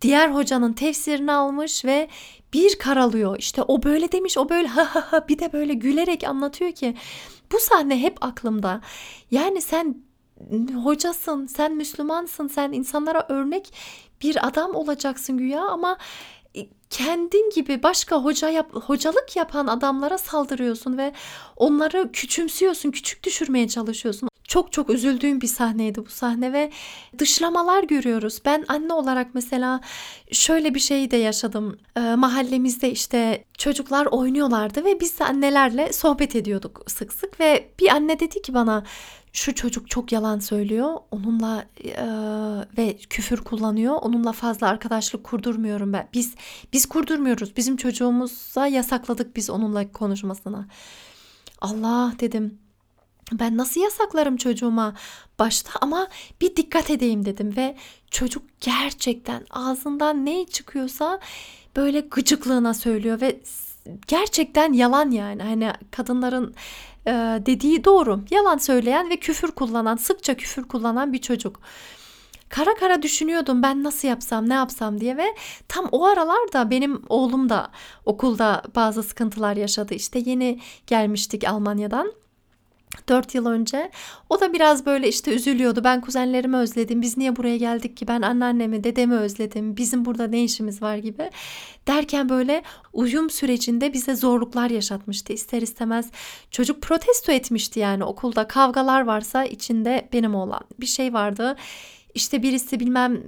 Diğer 0.00 0.30
hocanın 0.30 0.72
tefsirini 0.72 1.32
almış 1.32 1.84
ve 1.84 2.08
bir 2.52 2.78
karalıyor. 2.78 3.38
İşte 3.38 3.62
o 3.62 3.82
böyle 3.82 4.12
demiş, 4.12 4.38
o 4.38 4.48
böyle 4.48 4.68
ha 4.76 4.94
ha 4.94 5.06
ha 5.10 5.28
bir 5.28 5.38
de 5.38 5.52
böyle 5.52 5.74
gülerek 5.74 6.24
anlatıyor 6.24 6.72
ki 6.72 6.96
bu 7.52 7.58
sahne 7.60 8.02
hep 8.02 8.24
aklımda. 8.24 8.80
Yani 9.30 9.60
sen 9.62 9.96
hocasın, 10.84 11.46
sen 11.46 11.76
Müslümansın, 11.76 12.48
sen 12.48 12.72
insanlara 12.72 13.26
örnek 13.28 13.72
bir 14.22 14.46
adam 14.46 14.74
olacaksın 14.74 15.38
güya 15.38 15.62
ama 15.62 15.98
e, 16.56 16.60
kendin 16.90 17.50
gibi 17.54 17.82
başka 17.82 18.16
hoca 18.16 18.48
yap, 18.48 18.74
hocalık 18.74 19.36
yapan 19.36 19.66
adamlara 19.66 20.18
saldırıyorsun 20.18 20.98
ve 20.98 21.12
onları 21.56 22.12
küçümsüyorsun, 22.12 22.90
küçük 22.90 23.24
düşürmeye 23.24 23.68
çalışıyorsun. 23.68 24.28
Çok 24.44 24.72
çok 24.72 24.90
üzüldüğüm 24.90 25.40
bir 25.40 25.46
sahneydi 25.46 26.06
bu 26.06 26.10
sahne 26.10 26.52
ve 26.52 26.70
dışlamalar 27.18 27.82
görüyoruz. 27.82 28.40
Ben 28.44 28.64
anne 28.68 28.92
olarak 28.92 29.34
mesela 29.34 29.80
şöyle 30.32 30.74
bir 30.74 30.80
şey 30.80 31.10
de 31.10 31.16
yaşadım. 31.16 31.78
E, 31.96 32.00
mahallemizde 32.00 32.90
işte 32.90 33.44
çocuklar 33.58 34.06
oynuyorlardı 34.06 34.84
ve 34.84 35.00
biz 35.00 35.20
de 35.20 35.24
annelerle 35.24 35.92
sohbet 35.92 36.36
ediyorduk 36.36 36.82
sık 36.86 37.12
sık 37.12 37.40
ve 37.40 37.70
bir 37.80 37.88
anne 37.88 38.20
dedi 38.20 38.42
ki 38.42 38.54
bana 38.54 38.84
şu 39.32 39.54
çocuk 39.54 39.90
çok 39.90 40.12
yalan 40.12 40.38
söylüyor. 40.38 40.96
Onunla 41.10 41.64
e, 41.84 42.06
ve 42.78 42.96
küfür 42.96 43.36
kullanıyor. 43.36 43.94
Onunla 44.02 44.32
fazla 44.32 44.68
arkadaşlık 44.68 45.24
kurdurmuyorum 45.24 45.92
ben. 45.92 46.08
Biz 46.14 46.34
biz 46.72 46.86
kurdurmuyoruz. 46.86 47.56
Bizim 47.56 47.76
çocuğumuza 47.76 48.66
yasakladık 48.66 49.36
biz 49.36 49.50
onunla 49.50 49.92
konuşmasına. 49.92 50.66
Allah 51.60 52.14
dedim. 52.20 52.58
Ben 53.32 53.56
nasıl 53.56 53.80
yasaklarım 53.80 54.36
çocuğuma 54.36 54.94
başta 55.38 55.70
ama 55.80 56.08
bir 56.40 56.56
dikkat 56.56 56.90
edeyim 56.90 57.24
dedim 57.24 57.56
ve 57.56 57.76
çocuk 58.10 58.42
gerçekten 58.60 59.46
ağzından 59.50 60.26
ne 60.26 60.46
çıkıyorsa 60.46 61.20
böyle 61.76 62.00
gıcıklığına 62.00 62.74
söylüyor 62.74 63.20
ve 63.20 63.40
gerçekten 64.06 64.72
yalan 64.72 65.10
yani. 65.10 65.42
Hani 65.42 65.72
kadınların 65.90 66.54
e, 67.06 67.12
dediği 67.46 67.84
doğru. 67.84 68.20
Yalan 68.30 68.58
söyleyen 68.58 69.10
ve 69.10 69.16
küfür 69.16 69.50
kullanan, 69.50 69.96
sıkça 69.96 70.34
küfür 70.34 70.64
kullanan 70.64 71.12
bir 71.12 71.18
çocuk. 71.18 71.60
kara 72.48 72.74
kara 72.74 73.02
düşünüyordum 73.02 73.62
ben 73.62 73.82
nasıl 73.82 74.08
yapsam 74.08 74.48
ne 74.48 74.54
yapsam 74.54 75.00
diye 75.00 75.16
ve 75.16 75.34
tam 75.68 75.88
o 75.92 76.04
aralarda 76.06 76.70
benim 76.70 77.02
oğlum 77.08 77.48
da 77.48 77.70
okulda 78.06 78.62
bazı 78.76 79.02
sıkıntılar 79.02 79.56
yaşadı. 79.56 79.94
İşte 79.94 80.18
yeni 80.26 80.60
gelmiştik 80.86 81.48
Almanya'dan. 81.48 82.12
4 83.08 83.34
yıl 83.34 83.46
önce. 83.46 83.90
O 84.30 84.40
da 84.40 84.52
biraz 84.52 84.86
böyle 84.86 85.08
işte 85.08 85.34
üzülüyordu. 85.34 85.84
Ben 85.84 86.00
kuzenlerimi 86.00 86.56
özledim. 86.56 87.02
Biz 87.02 87.18
niye 87.18 87.36
buraya 87.36 87.56
geldik 87.56 87.96
ki? 87.96 88.08
Ben 88.08 88.22
anneannemi, 88.22 88.84
dedemi 88.84 89.14
özledim. 89.14 89.76
Bizim 89.76 90.04
burada 90.04 90.26
ne 90.26 90.44
işimiz 90.44 90.82
var 90.82 90.96
gibi. 90.96 91.30
Derken 91.86 92.28
böyle 92.28 92.62
uyum 92.92 93.30
sürecinde 93.30 93.92
bize 93.92 94.16
zorluklar 94.16 94.70
yaşatmıştı. 94.70 95.32
İster 95.32 95.62
istemez 95.62 96.10
çocuk 96.50 96.82
protesto 96.82 97.32
etmişti 97.32 97.80
yani 97.80 98.04
okulda 98.04 98.48
kavgalar 98.48 99.02
varsa 99.02 99.44
içinde 99.44 100.08
benim 100.12 100.34
olan 100.34 100.62
bir 100.80 100.86
şey 100.86 101.12
vardı. 101.12 101.56
İşte 102.14 102.42
birisi 102.42 102.80
bilmem 102.80 103.22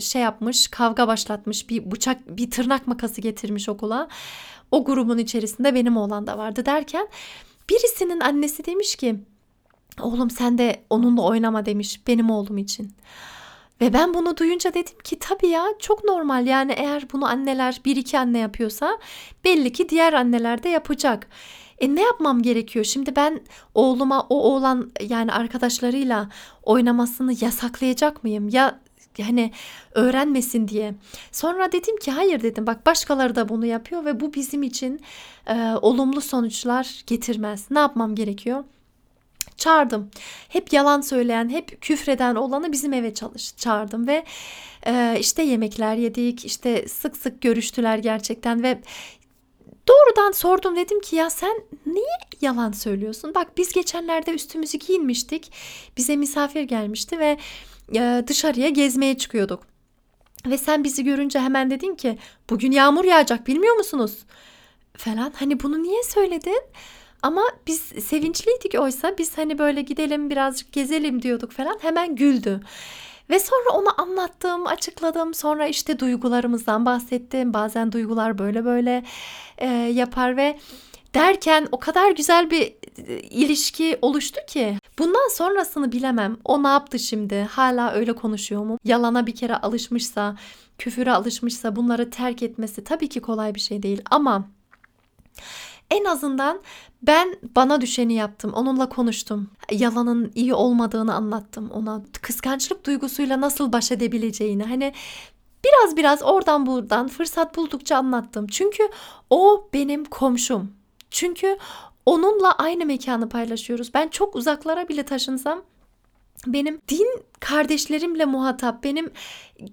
şey 0.00 0.22
yapmış, 0.22 0.68
kavga 0.68 1.08
başlatmış, 1.08 1.70
bir 1.70 1.90
bıçak, 1.90 2.36
bir 2.36 2.50
tırnak 2.50 2.86
makası 2.86 3.20
getirmiş 3.20 3.68
okula. 3.68 4.08
O 4.70 4.84
grubun 4.84 5.18
içerisinde 5.18 5.74
benim 5.74 5.96
oğlan 5.96 6.26
da 6.26 6.38
vardı 6.38 6.66
derken 6.66 7.08
Birisinin 7.70 8.20
annesi 8.20 8.64
demiş 8.64 8.96
ki 8.96 9.16
oğlum 10.00 10.30
sen 10.30 10.58
de 10.58 10.84
onunla 10.90 11.22
oynama 11.22 11.66
demiş 11.66 12.00
benim 12.06 12.30
oğlum 12.30 12.58
için. 12.58 12.92
Ve 13.80 13.92
ben 13.92 14.14
bunu 14.14 14.36
duyunca 14.36 14.74
dedim 14.74 14.98
ki 15.04 15.18
tabii 15.18 15.48
ya 15.48 15.66
çok 15.78 16.04
normal 16.04 16.46
yani 16.46 16.72
eğer 16.72 17.04
bunu 17.12 17.26
anneler 17.26 17.80
bir 17.84 17.96
iki 17.96 18.18
anne 18.18 18.38
yapıyorsa 18.38 18.98
belli 19.44 19.72
ki 19.72 19.88
diğer 19.88 20.12
anneler 20.12 20.62
de 20.62 20.68
yapacak. 20.68 21.28
E 21.78 21.94
ne 21.94 22.02
yapmam 22.02 22.42
gerekiyor? 22.42 22.84
Şimdi 22.84 23.16
ben 23.16 23.40
oğluma 23.74 24.26
o 24.30 24.42
oğlan 24.42 24.92
yani 25.08 25.32
arkadaşlarıyla 25.32 26.28
oynamasını 26.62 27.34
yasaklayacak 27.40 28.24
mıyım? 28.24 28.48
Ya 28.48 28.80
hani 29.22 29.52
öğrenmesin 29.94 30.68
diye. 30.68 30.94
Sonra 31.32 31.72
dedim 31.72 31.96
ki 31.96 32.10
hayır 32.10 32.42
dedim 32.42 32.66
bak 32.66 32.86
başkaları 32.86 33.34
da 33.36 33.48
bunu 33.48 33.66
yapıyor 33.66 34.04
ve 34.04 34.20
bu 34.20 34.34
bizim 34.34 34.62
için 34.62 35.00
e, 35.46 35.54
olumlu 35.82 36.20
sonuçlar 36.20 37.02
getirmez. 37.06 37.66
Ne 37.70 37.78
yapmam 37.78 38.14
gerekiyor? 38.14 38.64
Çağırdım. 39.56 40.10
Hep 40.48 40.72
yalan 40.72 41.00
söyleyen, 41.00 41.48
hep 41.48 41.80
küfreden 41.80 42.34
olanı 42.34 42.72
bizim 42.72 42.92
eve 42.92 43.14
çalış 43.14 43.56
çağırdım 43.56 44.06
ve 44.06 44.24
e, 44.86 45.16
işte 45.20 45.42
yemekler 45.42 45.96
yedik, 45.96 46.44
işte 46.44 46.88
sık 46.88 47.16
sık 47.16 47.40
görüştüler 47.42 47.98
gerçekten 47.98 48.62
ve 48.62 48.78
doğrudan 49.88 50.32
sordum 50.32 50.76
dedim 50.76 51.00
ki 51.00 51.16
ya 51.16 51.30
sen 51.30 51.62
niye 51.86 52.18
yalan 52.40 52.72
söylüyorsun? 52.72 53.34
Bak 53.34 53.56
biz 53.56 53.72
geçenlerde 53.72 54.30
üstümüzü 54.30 54.78
giyinmiştik. 54.78 55.52
Bize 55.96 56.16
misafir 56.16 56.62
gelmişti 56.62 57.18
ve 57.18 57.38
e, 57.94 58.24
dışarıya 58.26 58.68
gezmeye 58.68 59.18
çıkıyorduk. 59.18 59.62
Ve 60.46 60.58
sen 60.58 60.84
bizi 60.84 61.04
görünce 61.04 61.38
hemen 61.40 61.70
dedin 61.70 61.94
ki 61.94 62.18
bugün 62.50 62.72
yağmur 62.72 63.04
yağacak 63.04 63.46
bilmiyor 63.46 63.76
musunuz? 63.76 64.18
Falan 64.96 65.32
hani 65.36 65.62
bunu 65.62 65.82
niye 65.82 66.02
söyledin? 66.02 66.62
Ama 67.22 67.42
biz 67.66 67.80
sevinçliydik 67.80 68.80
oysa 68.80 69.18
biz 69.18 69.38
hani 69.38 69.58
böyle 69.58 69.82
gidelim 69.82 70.30
birazcık 70.30 70.72
gezelim 70.72 71.22
diyorduk 71.22 71.52
falan 71.52 71.78
hemen 71.82 72.16
güldü. 72.16 72.60
Ve 73.30 73.38
sonra 73.38 73.70
ona 73.72 73.90
anlattım, 73.96 74.66
açıkladım. 74.66 75.34
Sonra 75.34 75.66
işte 75.66 75.98
duygularımızdan 75.98 76.86
bahsettim. 76.86 77.54
Bazen 77.54 77.92
duygular 77.92 78.38
böyle 78.38 78.64
böyle 78.64 79.04
e, 79.58 79.66
yapar 79.68 80.36
ve 80.36 80.58
derken 81.16 81.68
o 81.72 81.78
kadar 81.78 82.10
güzel 82.10 82.50
bir 82.50 82.74
e, 83.06 83.20
ilişki 83.20 83.98
oluştu 84.02 84.40
ki. 84.48 84.78
Bundan 84.98 85.34
sonrasını 85.34 85.92
bilemem. 85.92 86.36
O 86.44 86.62
ne 86.62 86.68
yaptı 86.68 86.98
şimdi? 86.98 87.40
Hala 87.50 87.92
öyle 87.92 88.12
konuşuyor 88.12 88.64
mu? 88.64 88.78
Yalana 88.84 89.26
bir 89.26 89.34
kere 89.34 89.56
alışmışsa, 89.56 90.36
küfüre 90.78 91.12
alışmışsa 91.12 91.76
bunları 91.76 92.10
terk 92.10 92.42
etmesi 92.42 92.84
tabii 92.84 93.08
ki 93.08 93.20
kolay 93.20 93.54
bir 93.54 93.60
şey 93.60 93.82
değil 93.82 94.02
ama 94.10 94.48
en 95.90 96.04
azından 96.04 96.60
ben 97.02 97.36
bana 97.56 97.80
düşeni 97.80 98.14
yaptım. 98.14 98.52
Onunla 98.52 98.88
konuştum. 98.88 99.50
Yalanın 99.70 100.32
iyi 100.34 100.54
olmadığını 100.54 101.14
anlattım 101.14 101.70
ona. 101.70 102.02
Kıskançlık 102.22 102.86
duygusuyla 102.86 103.40
nasıl 103.40 103.72
baş 103.72 103.92
edebileceğini. 103.92 104.64
Hani 104.64 104.92
biraz 105.64 105.96
biraz 105.96 106.22
oradan 106.22 106.66
buradan 106.66 107.08
fırsat 107.08 107.56
buldukça 107.56 107.96
anlattım. 107.96 108.46
Çünkü 108.46 108.82
o 109.30 109.68
benim 109.74 110.04
komşum. 110.04 110.72
Çünkü 111.16 111.58
onunla 112.06 112.52
aynı 112.52 112.86
mekanı 112.86 113.28
paylaşıyoruz. 113.28 113.94
Ben 113.94 114.08
çok 114.08 114.36
uzaklara 114.36 114.88
bile 114.88 115.02
taşınsam 115.02 115.62
benim 116.46 116.80
din 116.88 117.22
kardeşlerimle 117.40 118.24
muhatap. 118.24 118.84
Benim 118.84 119.10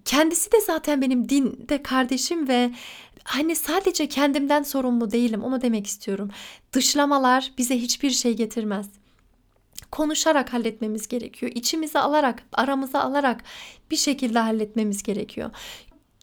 kendisi 0.06 0.51
de 0.51 0.62
zaten 0.62 1.01
benim 1.01 1.29
dinde 1.29 1.84
kardeşim 1.84 2.47
ve 2.47 2.71
hani 3.23 3.56
sadece 3.56 4.08
kendimden 4.08 4.63
sorumlu 4.63 5.12
değilim. 5.12 5.43
Onu 5.43 5.62
demek 5.62 5.88
istiyorum. 5.88 6.29
Dışlamalar 6.73 7.51
bize 7.58 7.77
hiçbir 7.77 8.10
şey 8.10 8.34
getirmez. 8.34 8.89
Konuşarak 9.91 10.53
halletmemiz 10.53 11.08
gerekiyor. 11.08 11.51
İçimize 11.56 11.99
alarak, 11.99 12.43
aramıza 12.53 13.01
alarak 13.01 13.43
bir 13.91 13.97
şekilde 13.97 14.39
halletmemiz 14.39 15.03
gerekiyor. 15.03 15.51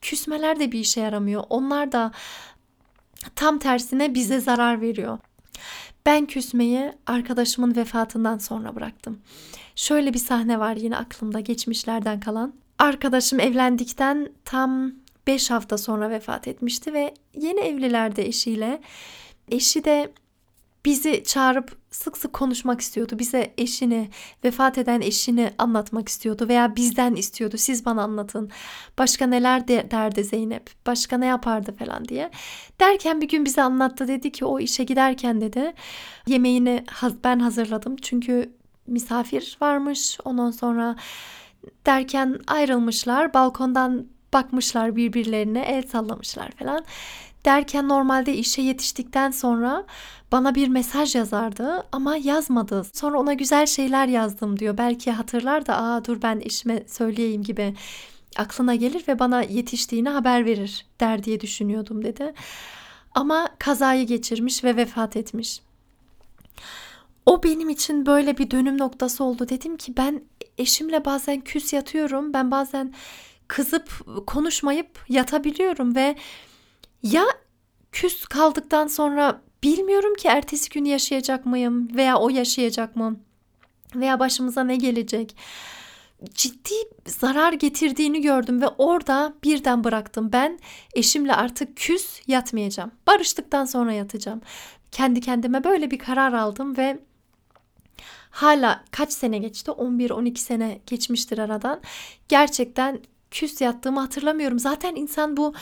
Küsmeler 0.03 0.61
de 0.61 0.73
bir 0.73 0.79
işe 0.79 1.01
yaramıyor. 1.01 1.45
Onlar 1.51 1.93
da 1.93 2.13
tam 3.37 3.59
tersine 3.59 4.15
bize 4.15 4.41
zarar 4.41 4.81
veriyor. 4.81 5.19
Ben 6.07 6.27
küsmeyi 6.27 6.93
arkadaşımın 7.07 7.77
vefatından 7.77 8.39
sonra 8.39 8.77
bıraktım. 8.77 9.21
Şöyle 9.77 10.15
bir 10.15 10.19
sahne 10.19 10.59
var 10.59 10.77
yine 10.77 10.97
aklımda 10.97 11.41
geçmişlerden 11.41 12.21
kalan. 12.21 12.55
Arkadaşım 12.79 13.41
evlendikten 13.41 14.29
tam 14.45 14.93
5 15.27 15.51
hafta 15.51 15.79
sonra 15.79 16.11
vefat 16.11 16.49
etmişti 16.49 16.93
ve 16.93 17.15
yeni 17.35 17.61
evlilerdi 17.61 18.21
eşiyle. 18.21 18.81
Eşi 19.49 19.85
de 19.85 20.13
bizi 20.85 21.25
çağırıp 21.25 21.77
sık 21.91 22.17
sık 22.17 22.33
konuşmak 22.33 22.81
istiyordu. 22.81 23.19
Bize 23.19 23.55
eşini, 23.59 24.11
vefat 24.45 24.79
eden 24.79 25.01
eşini 25.01 25.51
anlatmak 25.59 26.09
istiyordu 26.09 26.49
veya 26.49 26.77
bizden 26.77 27.15
istiyordu. 27.15 27.57
Siz 27.59 27.85
bana 27.85 28.03
anlatın. 28.03 28.51
Başka 28.99 29.27
neler 29.27 29.69
de, 29.69 29.89
derdi 29.91 30.25
Zeynep? 30.25 30.71
Başka 30.87 31.19
ne 31.19 31.27
yapardı 31.27 31.77
falan 31.77 32.05
diye. 32.05 32.31
Derken 32.81 33.21
bir 33.21 33.29
gün 33.29 33.45
bize 33.45 33.63
anlattı. 33.63 34.09
Dedi 34.09 34.33
ki 34.33 34.45
o 34.45 34.61
işe 34.61 34.85
giderken 34.85 35.41
dedi 35.41 35.73
yemeğini 36.27 36.85
ben 37.25 37.39
hazırladım. 37.39 37.97
Çünkü 37.97 38.53
misafir 38.87 39.59
varmış. 39.61 40.19
Ondan 40.25 40.51
sonra 40.51 40.97
derken 41.87 42.39
ayrılmışlar. 42.47 43.35
Balkondan 43.35 44.07
bakmışlar 44.33 44.97
birbirlerine 44.97 45.61
el 45.61 45.83
sallamışlar 45.83 46.51
falan. 46.51 46.85
Derken 47.45 47.89
normalde 47.89 48.35
işe 48.35 48.63
yetiştikten 48.63 49.31
sonra 49.31 49.87
bana 50.33 50.55
bir 50.55 50.69
mesaj 50.69 51.15
yazardı 51.15 51.87
ama 51.93 52.17
yazmadı. 52.17 52.87
Sonra 52.93 53.19
ona 53.19 53.33
güzel 53.33 53.67
şeyler 53.67 54.07
yazdım 54.07 54.59
diyor. 54.59 54.79
Belki 54.79 55.11
hatırlar 55.11 55.67
da 55.67 55.77
aa 55.77 56.05
dur 56.05 56.23
ben 56.23 56.41
eşime 56.45 56.83
söyleyeyim 56.87 57.43
gibi 57.43 57.75
aklına 58.37 58.75
gelir 58.75 59.05
ve 59.09 59.19
bana 59.19 59.43
yetiştiğini 59.43 60.09
haber 60.09 60.45
verir 60.45 60.87
der 61.01 61.25
diye 61.25 61.41
düşünüyordum 61.41 62.05
dedi. 62.05 62.35
Ama 63.15 63.49
kazayı 63.59 64.07
geçirmiş 64.07 64.65
ve 64.65 64.77
vefat 64.77 65.17
etmiş. 65.17 65.61
O 67.27 67.43
benim 67.43 67.69
için 67.69 68.07
böyle 68.07 68.39
bir 68.39 68.51
dönüm 68.51 68.79
noktası 68.79 69.25
oldu. 69.25 69.49
Dedim 69.49 69.77
ki 69.77 69.97
ben 69.97 70.23
eşimle 70.59 71.05
bazen 71.05 71.41
küs 71.41 71.73
yatıyorum. 71.73 72.33
Ben 72.33 72.51
bazen 72.51 72.95
kızıp 73.49 73.89
konuşmayıp 74.27 75.05
yatabiliyorum 75.09 75.95
ve 75.95 76.17
ya 77.03 77.25
küs 77.93 78.25
kaldıktan 78.25 78.87
sonra 78.87 79.43
bilmiyorum 79.63 80.15
ki 80.15 80.29
ertesi 80.29 80.71
gün 80.71 80.85
yaşayacak 80.85 81.47
mıyım 81.47 81.97
veya 81.97 82.17
o 82.17 82.29
yaşayacak 82.29 82.97
mı 82.97 83.21
veya 83.95 84.19
başımıza 84.19 84.65
ne 84.65 84.77
gelecek 84.77 85.37
ciddi 86.35 86.75
zarar 87.07 87.53
getirdiğini 87.53 88.21
gördüm 88.21 88.63
ve 88.63 88.69
orada 88.69 89.35
birden 89.45 89.85
bıraktım. 89.85 90.33
Ben 90.33 90.59
eşimle 90.95 91.35
artık 91.35 91.77
küs 91.77 92.21
yatmayacağım. 92.27 92.91
Barıştıktan 93.07 93.65
sonra 93.65 93.93
yatacağım. 93.93 94.41
Kendi 94.93 95.21
kendime 95.21 95.65
böyle 95.65 95.91
bir 95.91 95.99
karar 95.99 96.33
aldım 96.33 96.77
ve 96.77 96.99
hala 98.31 98.85
kaç 98.91 99.13
sene 99.13 99.39
geçti? 99.39 99.71
11-12 99.71 100.39
sene 100.39 100.81
geçmiştir 100.87 101.39
aradan. 101.39 101.81
Gerçekten 102.29 103.01
küs 103.31 103.61
yattığımı 103.61 104.01
hatırlamıyorum. 104.01 104.59
Zaten 104.59 104.95
insan 104.95 105.37
bu 105.37 105.55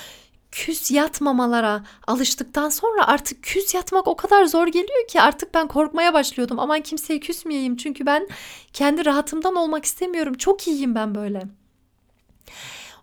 küs 0.53 0.91
yatmamalara 0.91 1.83
alıştıktan 2.07 2.69
sonra 2.69 3.07
artık 3.07 3.43
küs 3.43 3.75
yatmak 3.75 4.09
o 4.09 4.17
kadar 4.17 4.45
zor 4.45 4.67
geliyor 4.67 5.09
ki 5.09 5.21
artık 5.21 5.55
ben 5.55 5.69
korkmaya 5.69 6.15
başlıyordum. 6.15 6.59
Aman 6.59 6.81
kimseye 6.81 7.21
küsmeyeyim 7.21 7.77
çünkü 7.77 8.07
ben 8.07 8.29
kendi 8.73 9.05
rahatımdan 9.05 9.55
olmak 9.55 9.85
istemiyorum. 9.85 10.35
Çok 10.35 10.69
iyiyim 10.69 10.95
ben 10.95 11.15
böyle. 11.15 11.43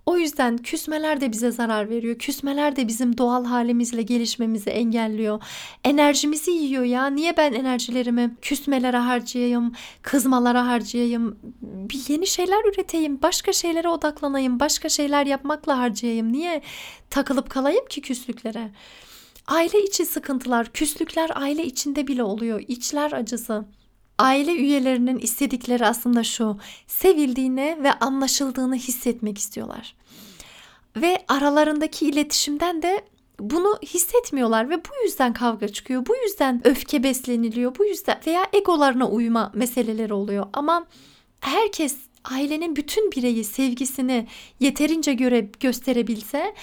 O 0.06 0.18
yüzden 0.18 0.58
küsmeler 0.58 1.22
de 1.22 1.32
bize 1.32 1.52
zarar 1.52 1.90
veriyor. 1.90 2.16
Küsmeler 2.20 2.76
de 2.76 2.88
bizim 2.88 3.18
doğal 3.18 3.46
halimizle 3.46 4.02
gelişmemizi 4.02 4.70
engelliyor. 4.70 5.44
Enerjimizi 5.84 6.52
yiyor 6.52 6.84
ya. 6.84 7.08
Niye 7.08 7.38
ben 7.38 7.54
enerjilerimi 7.54 8.36
küsmelere 8.42 8.98
harcayayım, 8.98 9.74
kızmalara 10.02 10.68
harcayayım, 10.68 11.40
bir 11.62 12.10
yeni 12.10 12.28
şeyler 12.28 12.74
üreteyim, 12.74 13.22
başka 13.22 13.54
şeylere 13.54 13.90
odaklanayım, 13.90 14.60
başka 14.60 14.90
şeyler 14.90 15.26
yapmakla 15.26 15.78
harcayayım. 15.78 16.34
Niye 16.34 16.62
takılıp 17.10 17.50
kalayım 17.50 17.86
ki 17.86 18.02
küslüklere? 18.02 18.72
Aile 19.48 19.84
içi 19.84 20.06
sıkıntılar, 20.06 20.74
küslükler 20.74 21.32
aile 21.36 21.66
içinde 21.66 22.08
bile 22.08 22.24
oluyor. 22.24 22.64
İçler 22.68 23.12
acısı. 23.12 23.66
Aile 24.18 24.52
üyelerinin 24.52 25.20
istedikleri 25.20 25.86
aslında 25.86 26.24
şu. 26.24 26.58
Sevildiğini 26.88 27.78
ve 27.84 27.94
anlaşıldığını 27.94 28.76
hissetmek 28.76 29.38
istiyorlar. 29.38 29.96
Ve 30.96 31.26
aralarındaki 31.28 32.10
iletişimden 32.10 32.82
de 32.82 33.06
bunu 33.40 33.80
hissetmiyorlar 33.84 34.70
ve 34.70 34.78
bu 34.78 35.04
yüzden 35.04 35.34
kavga 35.34 35.68
çıkıyor. 35.68 36.06
Bu 36.06 36.16
yüzden 36.16 36.62
öfke 36.68 37.04
besleniliyor. 37.04 37.76
Bu 37.78 37.86
yüzden 37.86 38.20
veya 38.28 38.48
egolarına 38.54 39.10
uyma 39.10 39.52
meseleleri 39.54 40.14
oluyor. 40.14 40.48
Ama 40.54 40.88
herkes 41.42 41.98
ailenin 42.24 42.76
bütün 42.76 43.12
bireyi 43.12 43.44
sevgisini 43.44 44.28
yeterince 44.60 45.14
göre 45.14 45.50
gösterebilse 45.60 46.56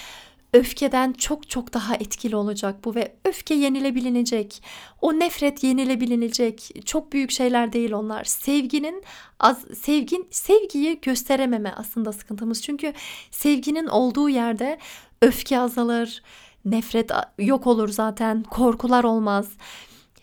öfkeden 0.52 1.12
çok 1.12 1.50
çok 1.50 1.74
daha 1.74 1.94
etkili 1.94 2.36
olacak 2.36 2.84
bu 2.84 2.94
ve 2.94 3.16
öfke 3.24 3.54
yenilebilinecek. 3.54 4.62
O 5.00 5.18
nefret 5.18 5.64
yenilebilinecek. 5.64 6.70
Çok 6.84 7.12
büyük 7.12 7.30
şeyler 7.30 7.72
değil 7.72 7.92
onlar. 7.92 8.24
Sevginin 8.24 9.04
az 9.40 9.64
sevgin 9.74 10.26
sevgiyi 10.30 11.00
gösterememe 11.02 11.74
aslında 11.76 12.12
sıkıntımız. 12.12 12.62
Çünkü 12.62 12.92
sevginin 13.30 13.86
olduğu 13.86 14.28
yerde 14.28 14.78
öfke 15.22 15.58
azalır, 15.58 16.22
nefret 16.64 17.10
yok 17.38 17.66
olur 17.66 17.88
zaten, 17.88 18.42
korkular 18.42 19.04
olmaz. 19.04 19.48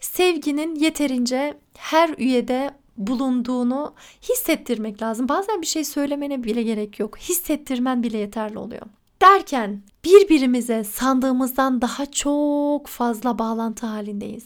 Sevginin 0.01 0.75
yeterince 0.75 1.57
her 1.77 2.09
üyede 2.17 2.71
bulunduğunu 2.97 3.93
hissettirmek 4.29 5.01
lazım. 5.01 5.29
Bazen 5.29 5.61
bir 5.61 5.67
şey 5.67 5.83
söylemene 5.83 6.43
bile 6.43 6.63
gerek 6.63 6.99
yok. 6.99 7.17
Hissettirmen 7.17 8.03
bile 8.03 8.17
yeterli 8.17 8.57
oluyor 8.57 8.85
derken 9.21 9.84
birbirimize 10.05 10.84
sandığımızdan 10.84 11.82
daha 11.82 12.05
çok 12.12 12.88
fazla 12.88 13.39
bağlantı 13.39 13.86
halindeyiz. 13.86 14.45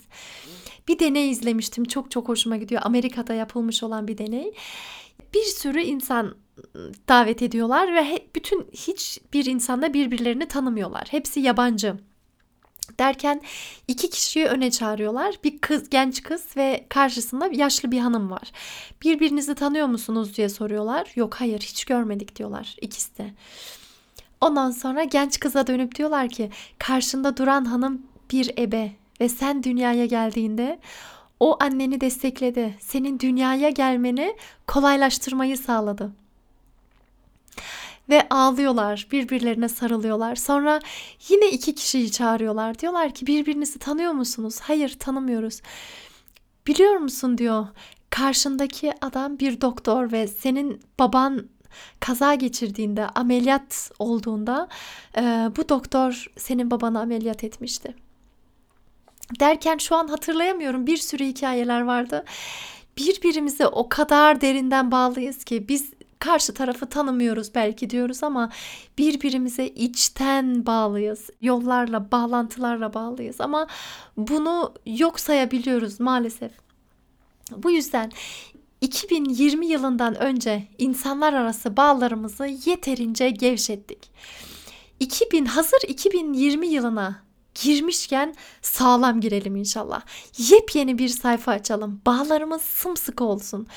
Bir 0.87 0.99
deney 0.99 1.31
izlemiştim. 1.31 1.85
Çok 1.85 2.11
çok 2.11 2.29
hoşuma 2.29 2.57
gidiyor. 2.57 2.81
Amerika'da 2.85 3.33
yapılmış 3.33 3.83
olan 3.83 4.07
bir 4.07 4.17
deney. 4.17 4.53
Bir 5.33 5.43
sürü 5.43 5.81
insan 5.81 6.35
davet 7.09 7.41
ediyorlar 7.41 7.95
ve 7.95 8.27
bütün 8.35 8.67
hiçbir 8.71 9.45
insanda 9.45 9.93
birbirlerini 9.93 10.47
tanımıyorlar. 10.47 11.07
Hepsi 11.09 11.39
yabancı. 11.39 11.95
Derken 12.99 13.41
iki 13.87 14.09
kişiyi 14.09 14.45
öne 14.45 14.71
çağırıyorlar. 14.71 15.35
Bir 15.43 15.57
kız, 15.59 15.89
genç 15.89 16.23
kız 16.23 16.57
ve 16.57 16.85
karşısında 16.89 17.49
yaşlı 17.51 17.91
bir 17.91 17.99
hanım 17.99 18.31
var. 18.31 18.51
Birbirinizi 19.01 19.55
tanıyor 19.55 19.87
musunuz 19.87 20.37
diye 20.37 20.49
soruyorlar. 20.49 21.11
Yok 21.15 21.35
hayır 21.35 21.59
hiç 21.59 21.85
görmedik 21.85 22.35
diyorlar 22.35 22.75
ikisi 22.81 23.17
de. 23.17 23.33
Ondan 24.43 24.71
sonra 24.71 25.03
genç 25.03 25.39
kıza 25.39 25.67
dönüp 25.67 25.95
diyorlar 25.95 26.29
ki 26.29 26.49
karşında 26.79 27.37
duran 27.37 27.65
hanım 27.65 28.01
bir 28.31 28.51
ebe 28.57 28.91
ve 29.21 29.29
sen 29.29 29.63
dünyaya 29.63 30.05
geldiğinde 30.05 30.79
o 31.39 31.57
anneni 31.59 32.01
destekledi. 32.01 32.75
Senin 32.79 33.19
dünyaya 33.19 33.69
gelmeni 33.69 34.35
kolaylaştırmayı 34.67 35.57
sağladı. 35.57 36.11
Ve 38.09 38.27
ağlıyorlar, 38.29 39.07
birbirlerine 39.11 39.69
sarılıyorlar. 39.69 40.35
Sonra 40.35 40.79
yine 41.29 41.49
iki 41.49 41.75
kişiyi 41.75 42.11
çağırıyorlar. 42.11 42.79
Diyorlar 42.79 43.13
ki 43.13 43.27
birbirinizi 43.27 43.79
tanıyor 43.79 44.11
musunuz? 44.11 44.59
Hayır, 44.61 44.99
tanımıyoruz. 44.99 45.61
Biliyor 46.67 46.95
musun 46.95 47.37
diyor. 47.37 47.67
Karşındaki 48.09 48.93
adam 49.01 49.39
bir 49.39 49.61
doktor 49.61 50.11
ve 50.11 50.27
senin 50.27 50.81
baban 50.99 51.52
kaza 51.99 52.35
geçirdiğinde, 52.35 53.07
ameliyat 53.07 53.91
olduğunda 53.99 54.67
e, 55.17 55.21
bu 55.57 55.69
doktor 55.69 56.25
senin 56.37 56.71
babanı 56.71 56.99
ameliyat 56.99 57.43
etmişti. 57.43 57.95
Derken 59.39 59.77
şu 59.77 59.95
an 59.95 60.07
hatırlayamıyorum 60.07 60.87
bir 60.87 60.97
sürü 60.97 61.25
hikayeler 61.25 61.81
vardı. 61.81 62.25
Birbirimize 62.97 63.67
o 63.67 63.89
kadar 63.89 64.41
derinden 64.41 64.91
bağlıyız 64.91 65.43
ki 65.43 65.67
biz 65.67 65.91
karşı 66.19 66.53
tarafı 66.53 66.85
tanımıyoruz 66.85 67.55
belki 67.55 67.89
diyoruz 67.89 68.23
ama 68.23 68.49
birbirimize 68.97 69.67
içten 69.67 70.65
bağlıyız. 70.65 71.29
Yollarla, 71.41 72.11
bağlantılarla 72.11 72.93
bağlıyız 72.93 73.41
ama 73.41 73.67
bunu 74.17 74.73
yok 74.85 75.19
sayabiliyoruz 75.19 75.99
maalesef. 75.99 76.51
Bu 77.57 77.71
yüzden 77.71 78.11
2020 78.83 79.65
yılından 79.67 80.15
önce 80.15 80.67
insanlar 80.77 81.33
arası 81.33 81.77
bağlarımızı 81.77 82.45
yeterince 82.65 83.29
gevşettik. 83.29 84.11
2000 84.99 85.45
hazır 85.45 85.79
2020 85.87 86.67
yılına 86.67 87.23
girmişken 87.63 88.35
sağlam 88.61 89.21
girelim 89.21 89.55
inşallah. 89.55 90.01
Yepyeni 90.37 90.97
bir 90.97 91.09
sayfa 91.09 91.51
açalım. 91.51 92.01
Bağlarımız 92.05 92.61
sımsıkı 92.61 93.23
olsun. 93.23 93.67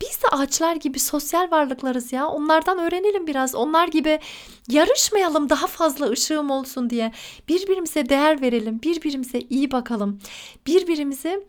Biz 0.00 0.22
de 0.22 0.28
ağaçlar 0.28 0.76
gibi 0.76 0.98
sosyal 0.98 1.50
varlıklarız 1.50 2.12
ya. 2.12 2.28
Onlardan 2.28 2.78
öğrenelim 2.78 3.26
biraz. 3.26 3.54
Onlar 3.54 3.88
gibi 3.88 4.20
yarışmayalım 4.68 5.48
daha 5.48 5.66
fazla 5.66 6.10
ışığım 6.10 6.50
olsun 6.50 6.90
diye. 6.90 7.12
Birbirimize 7.48 8.08
değer 8.08 8.40
verelim. 8.40 8.82
Birbirimize 8.82 9.40
iyi 9.40 9.70
bakalım. 9.70 10.20
Birbirimizi 10.66 11.46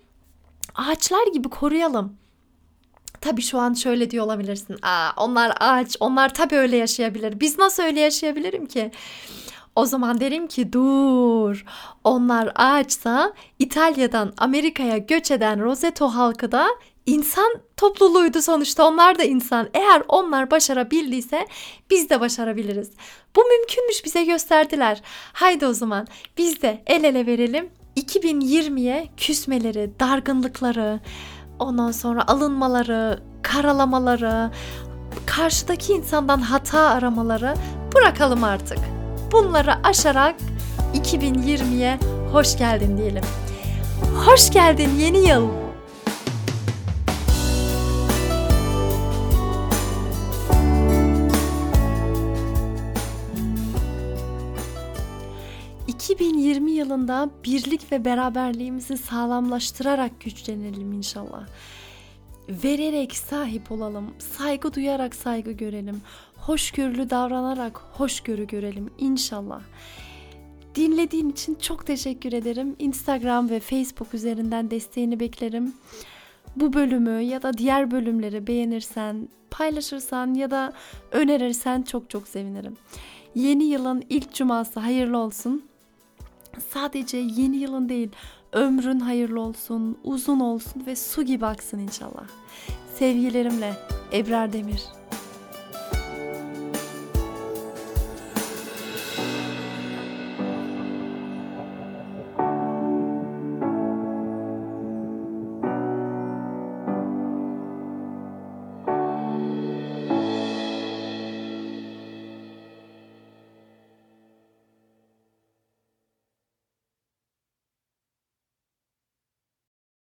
ağaçlar 0.76 1.28
gibi 1.34 1.50
koruyalım. 1.50 2.23
Tabii 3.24 3.42
şu 3.42 3.60
an 3.60 3.74
şöyle 3.74 4.12
diyor 4.12 4.26
olabilirsin. 4.26 4.78
Aa, 4.82 5.12
onlar 5.18 5.54
ağaç, 5.60 5.96
onlar 6.00 6.34
tabii 6.34 6.56
öyle 6.56 6.78
yaşayabilir. 6.78 7.40
Biz 7.40 7.58
nasıl 7.60 7.84
öyle 7.84 8.00
yaşayabilirim 8.00 8.66
ki? 8.66 8.92
O 9.76 9.86
zaman 9.86 10.20
derim 10.20 10.48
ki 10.48 10.74
dur. 10.74 11.66
Onlar 12.04 12.52
ağaçsa 12.56 13.34
İtalya'dan 13.60 14.34
Amerika'ya 14.38 14.98
göç 14.98 15.32
eden 15.32 15.64
Roseto 15.64 16.08
halkı 16.08 16.52
da 16.52 16.68
insan 17.06 17.54
topluluğuydu 17.78 18.42
sonuçta. 18.42 18.88
Onlar 18.88 19.20
da 19.20 19.24
insan. 19.24 19.70
Eğer 19.74 20.04
onlar 20.08 20.52
başarabildiyse 20.52 21.48
biz 21.90 22.10
de 22.10 22.20
başarabiliriz. 22.20 22.92
Bu 23.36 23.44
mümkünmüş 23.44 24.06
bize 24.06 24.24
gösterdiler. 24.24 25.02
Haydi 25.34 25.66
o 25.66 25.74
zaman 25.74 26.08
biz 26.38 26.62
de 26.62 26.84
el 26.88 27.04
ele 27.04 27.26
verelim. 27.26 27.70
2020'ye 27.98 29.10
küsmeleri, 29.18 29.92
dargınlıkları, 30.00 31.00
Ondan 31.60 31.92
sonra 31.92 32.28
alınmaları, 32.28 33.20
karalamaları, 33.42 34.52
karşıdaki 35.26 35.94
insandan 35.94 36.42
hata 36.42 36.80
aramaları 36.80 37.54
bırakalım 37.96 38.44
artık. 38.44 38.80
Bunları 39.32 39.74
aşarak 39.84 40.36
2020'ye 40.94 42.00
hoş 42.32 42.58
geldin 42.58 42.98
diyelim. 42.98 43.24
Hoş 44.26 44.52
geldin 44.52 44.90
yeni 45.00 45.28
yıl. 45.30 45.63
2020 56.54 56.72
yılında 56.72 57.30
birlik 57.46 57.92
ve 57.92 58.06
beraberliğimizi 58.06 58.98
sağlamlaştırarak 58.98 60.20
güçlenelim 60.20 60.94
inşallah. 60.94 61.48
Vererek 62.50 63.16
sahip 63.16 63.72
olalım, 63.72 64.14
saygı 64.20 64.74
duyarak 64.74 65.16
saygı 65.16 65.52
görelim, 65.52 66.02
hoşgörülü 66.36 67.10
davranarak 67.10 67.78
hoşgörü 67.78 68.48
görelim 68.48 68.90
inşallah. 68.98 69.62
Dinlediğin 70.76 71.30
için 71.30 71.56
çok 71.56 71.86
teşekkür 71.86 72.34
ederim. 72.34 72.76
Instagram 72.80 73.50
ve 73.50 73.60
Facebook 73.60 74.14
üzerinden 74.14 74.72
desteğini 74.72 75.20
beklerim. 75.20 75.74
Bu 76.56 76.74
bölümü 76.74 77.22
ya 77.22 77.42
da 77.42 77.58
diğer 77.58 77.92
bölümleri 77.92 78.48
beğenirsen, 78.48 79.28
paylaşırsan 79.52 80.34
ya 80.34 80.52
da 80.52 80.74
önerirsen 81.12 81.82
çok 81.82 82.10
çok 82.10 82.28
sevinirim. 82.28 82.78
Yeni 83.36 83.64
yılın 83.64 84.04
ilk 84.10 84.34
cuması 84.34 84.80
hayırlı 84.80 85.18
olsun. 85.18 85.73
Sadece 86.70 87.18
yeni 87.18 87.58
yılın 87.58 87.90
değil, 87.90 88.10
ömrün 88.52 89.00
hayırlı 89.00 89.42
olsun, 89.42 89.98
uzun 90.04 90.40
olsun 90.40 90.86
ve 90.86 90.96
su 90.96 91.24
gibi 91.24 91.46
aksın 91.46 91.80
inşallah. 91.80 92.28
Sevgilerimle 92.96 93.74
Ebrar 94.14 94.54
Demir. 94.54 94.84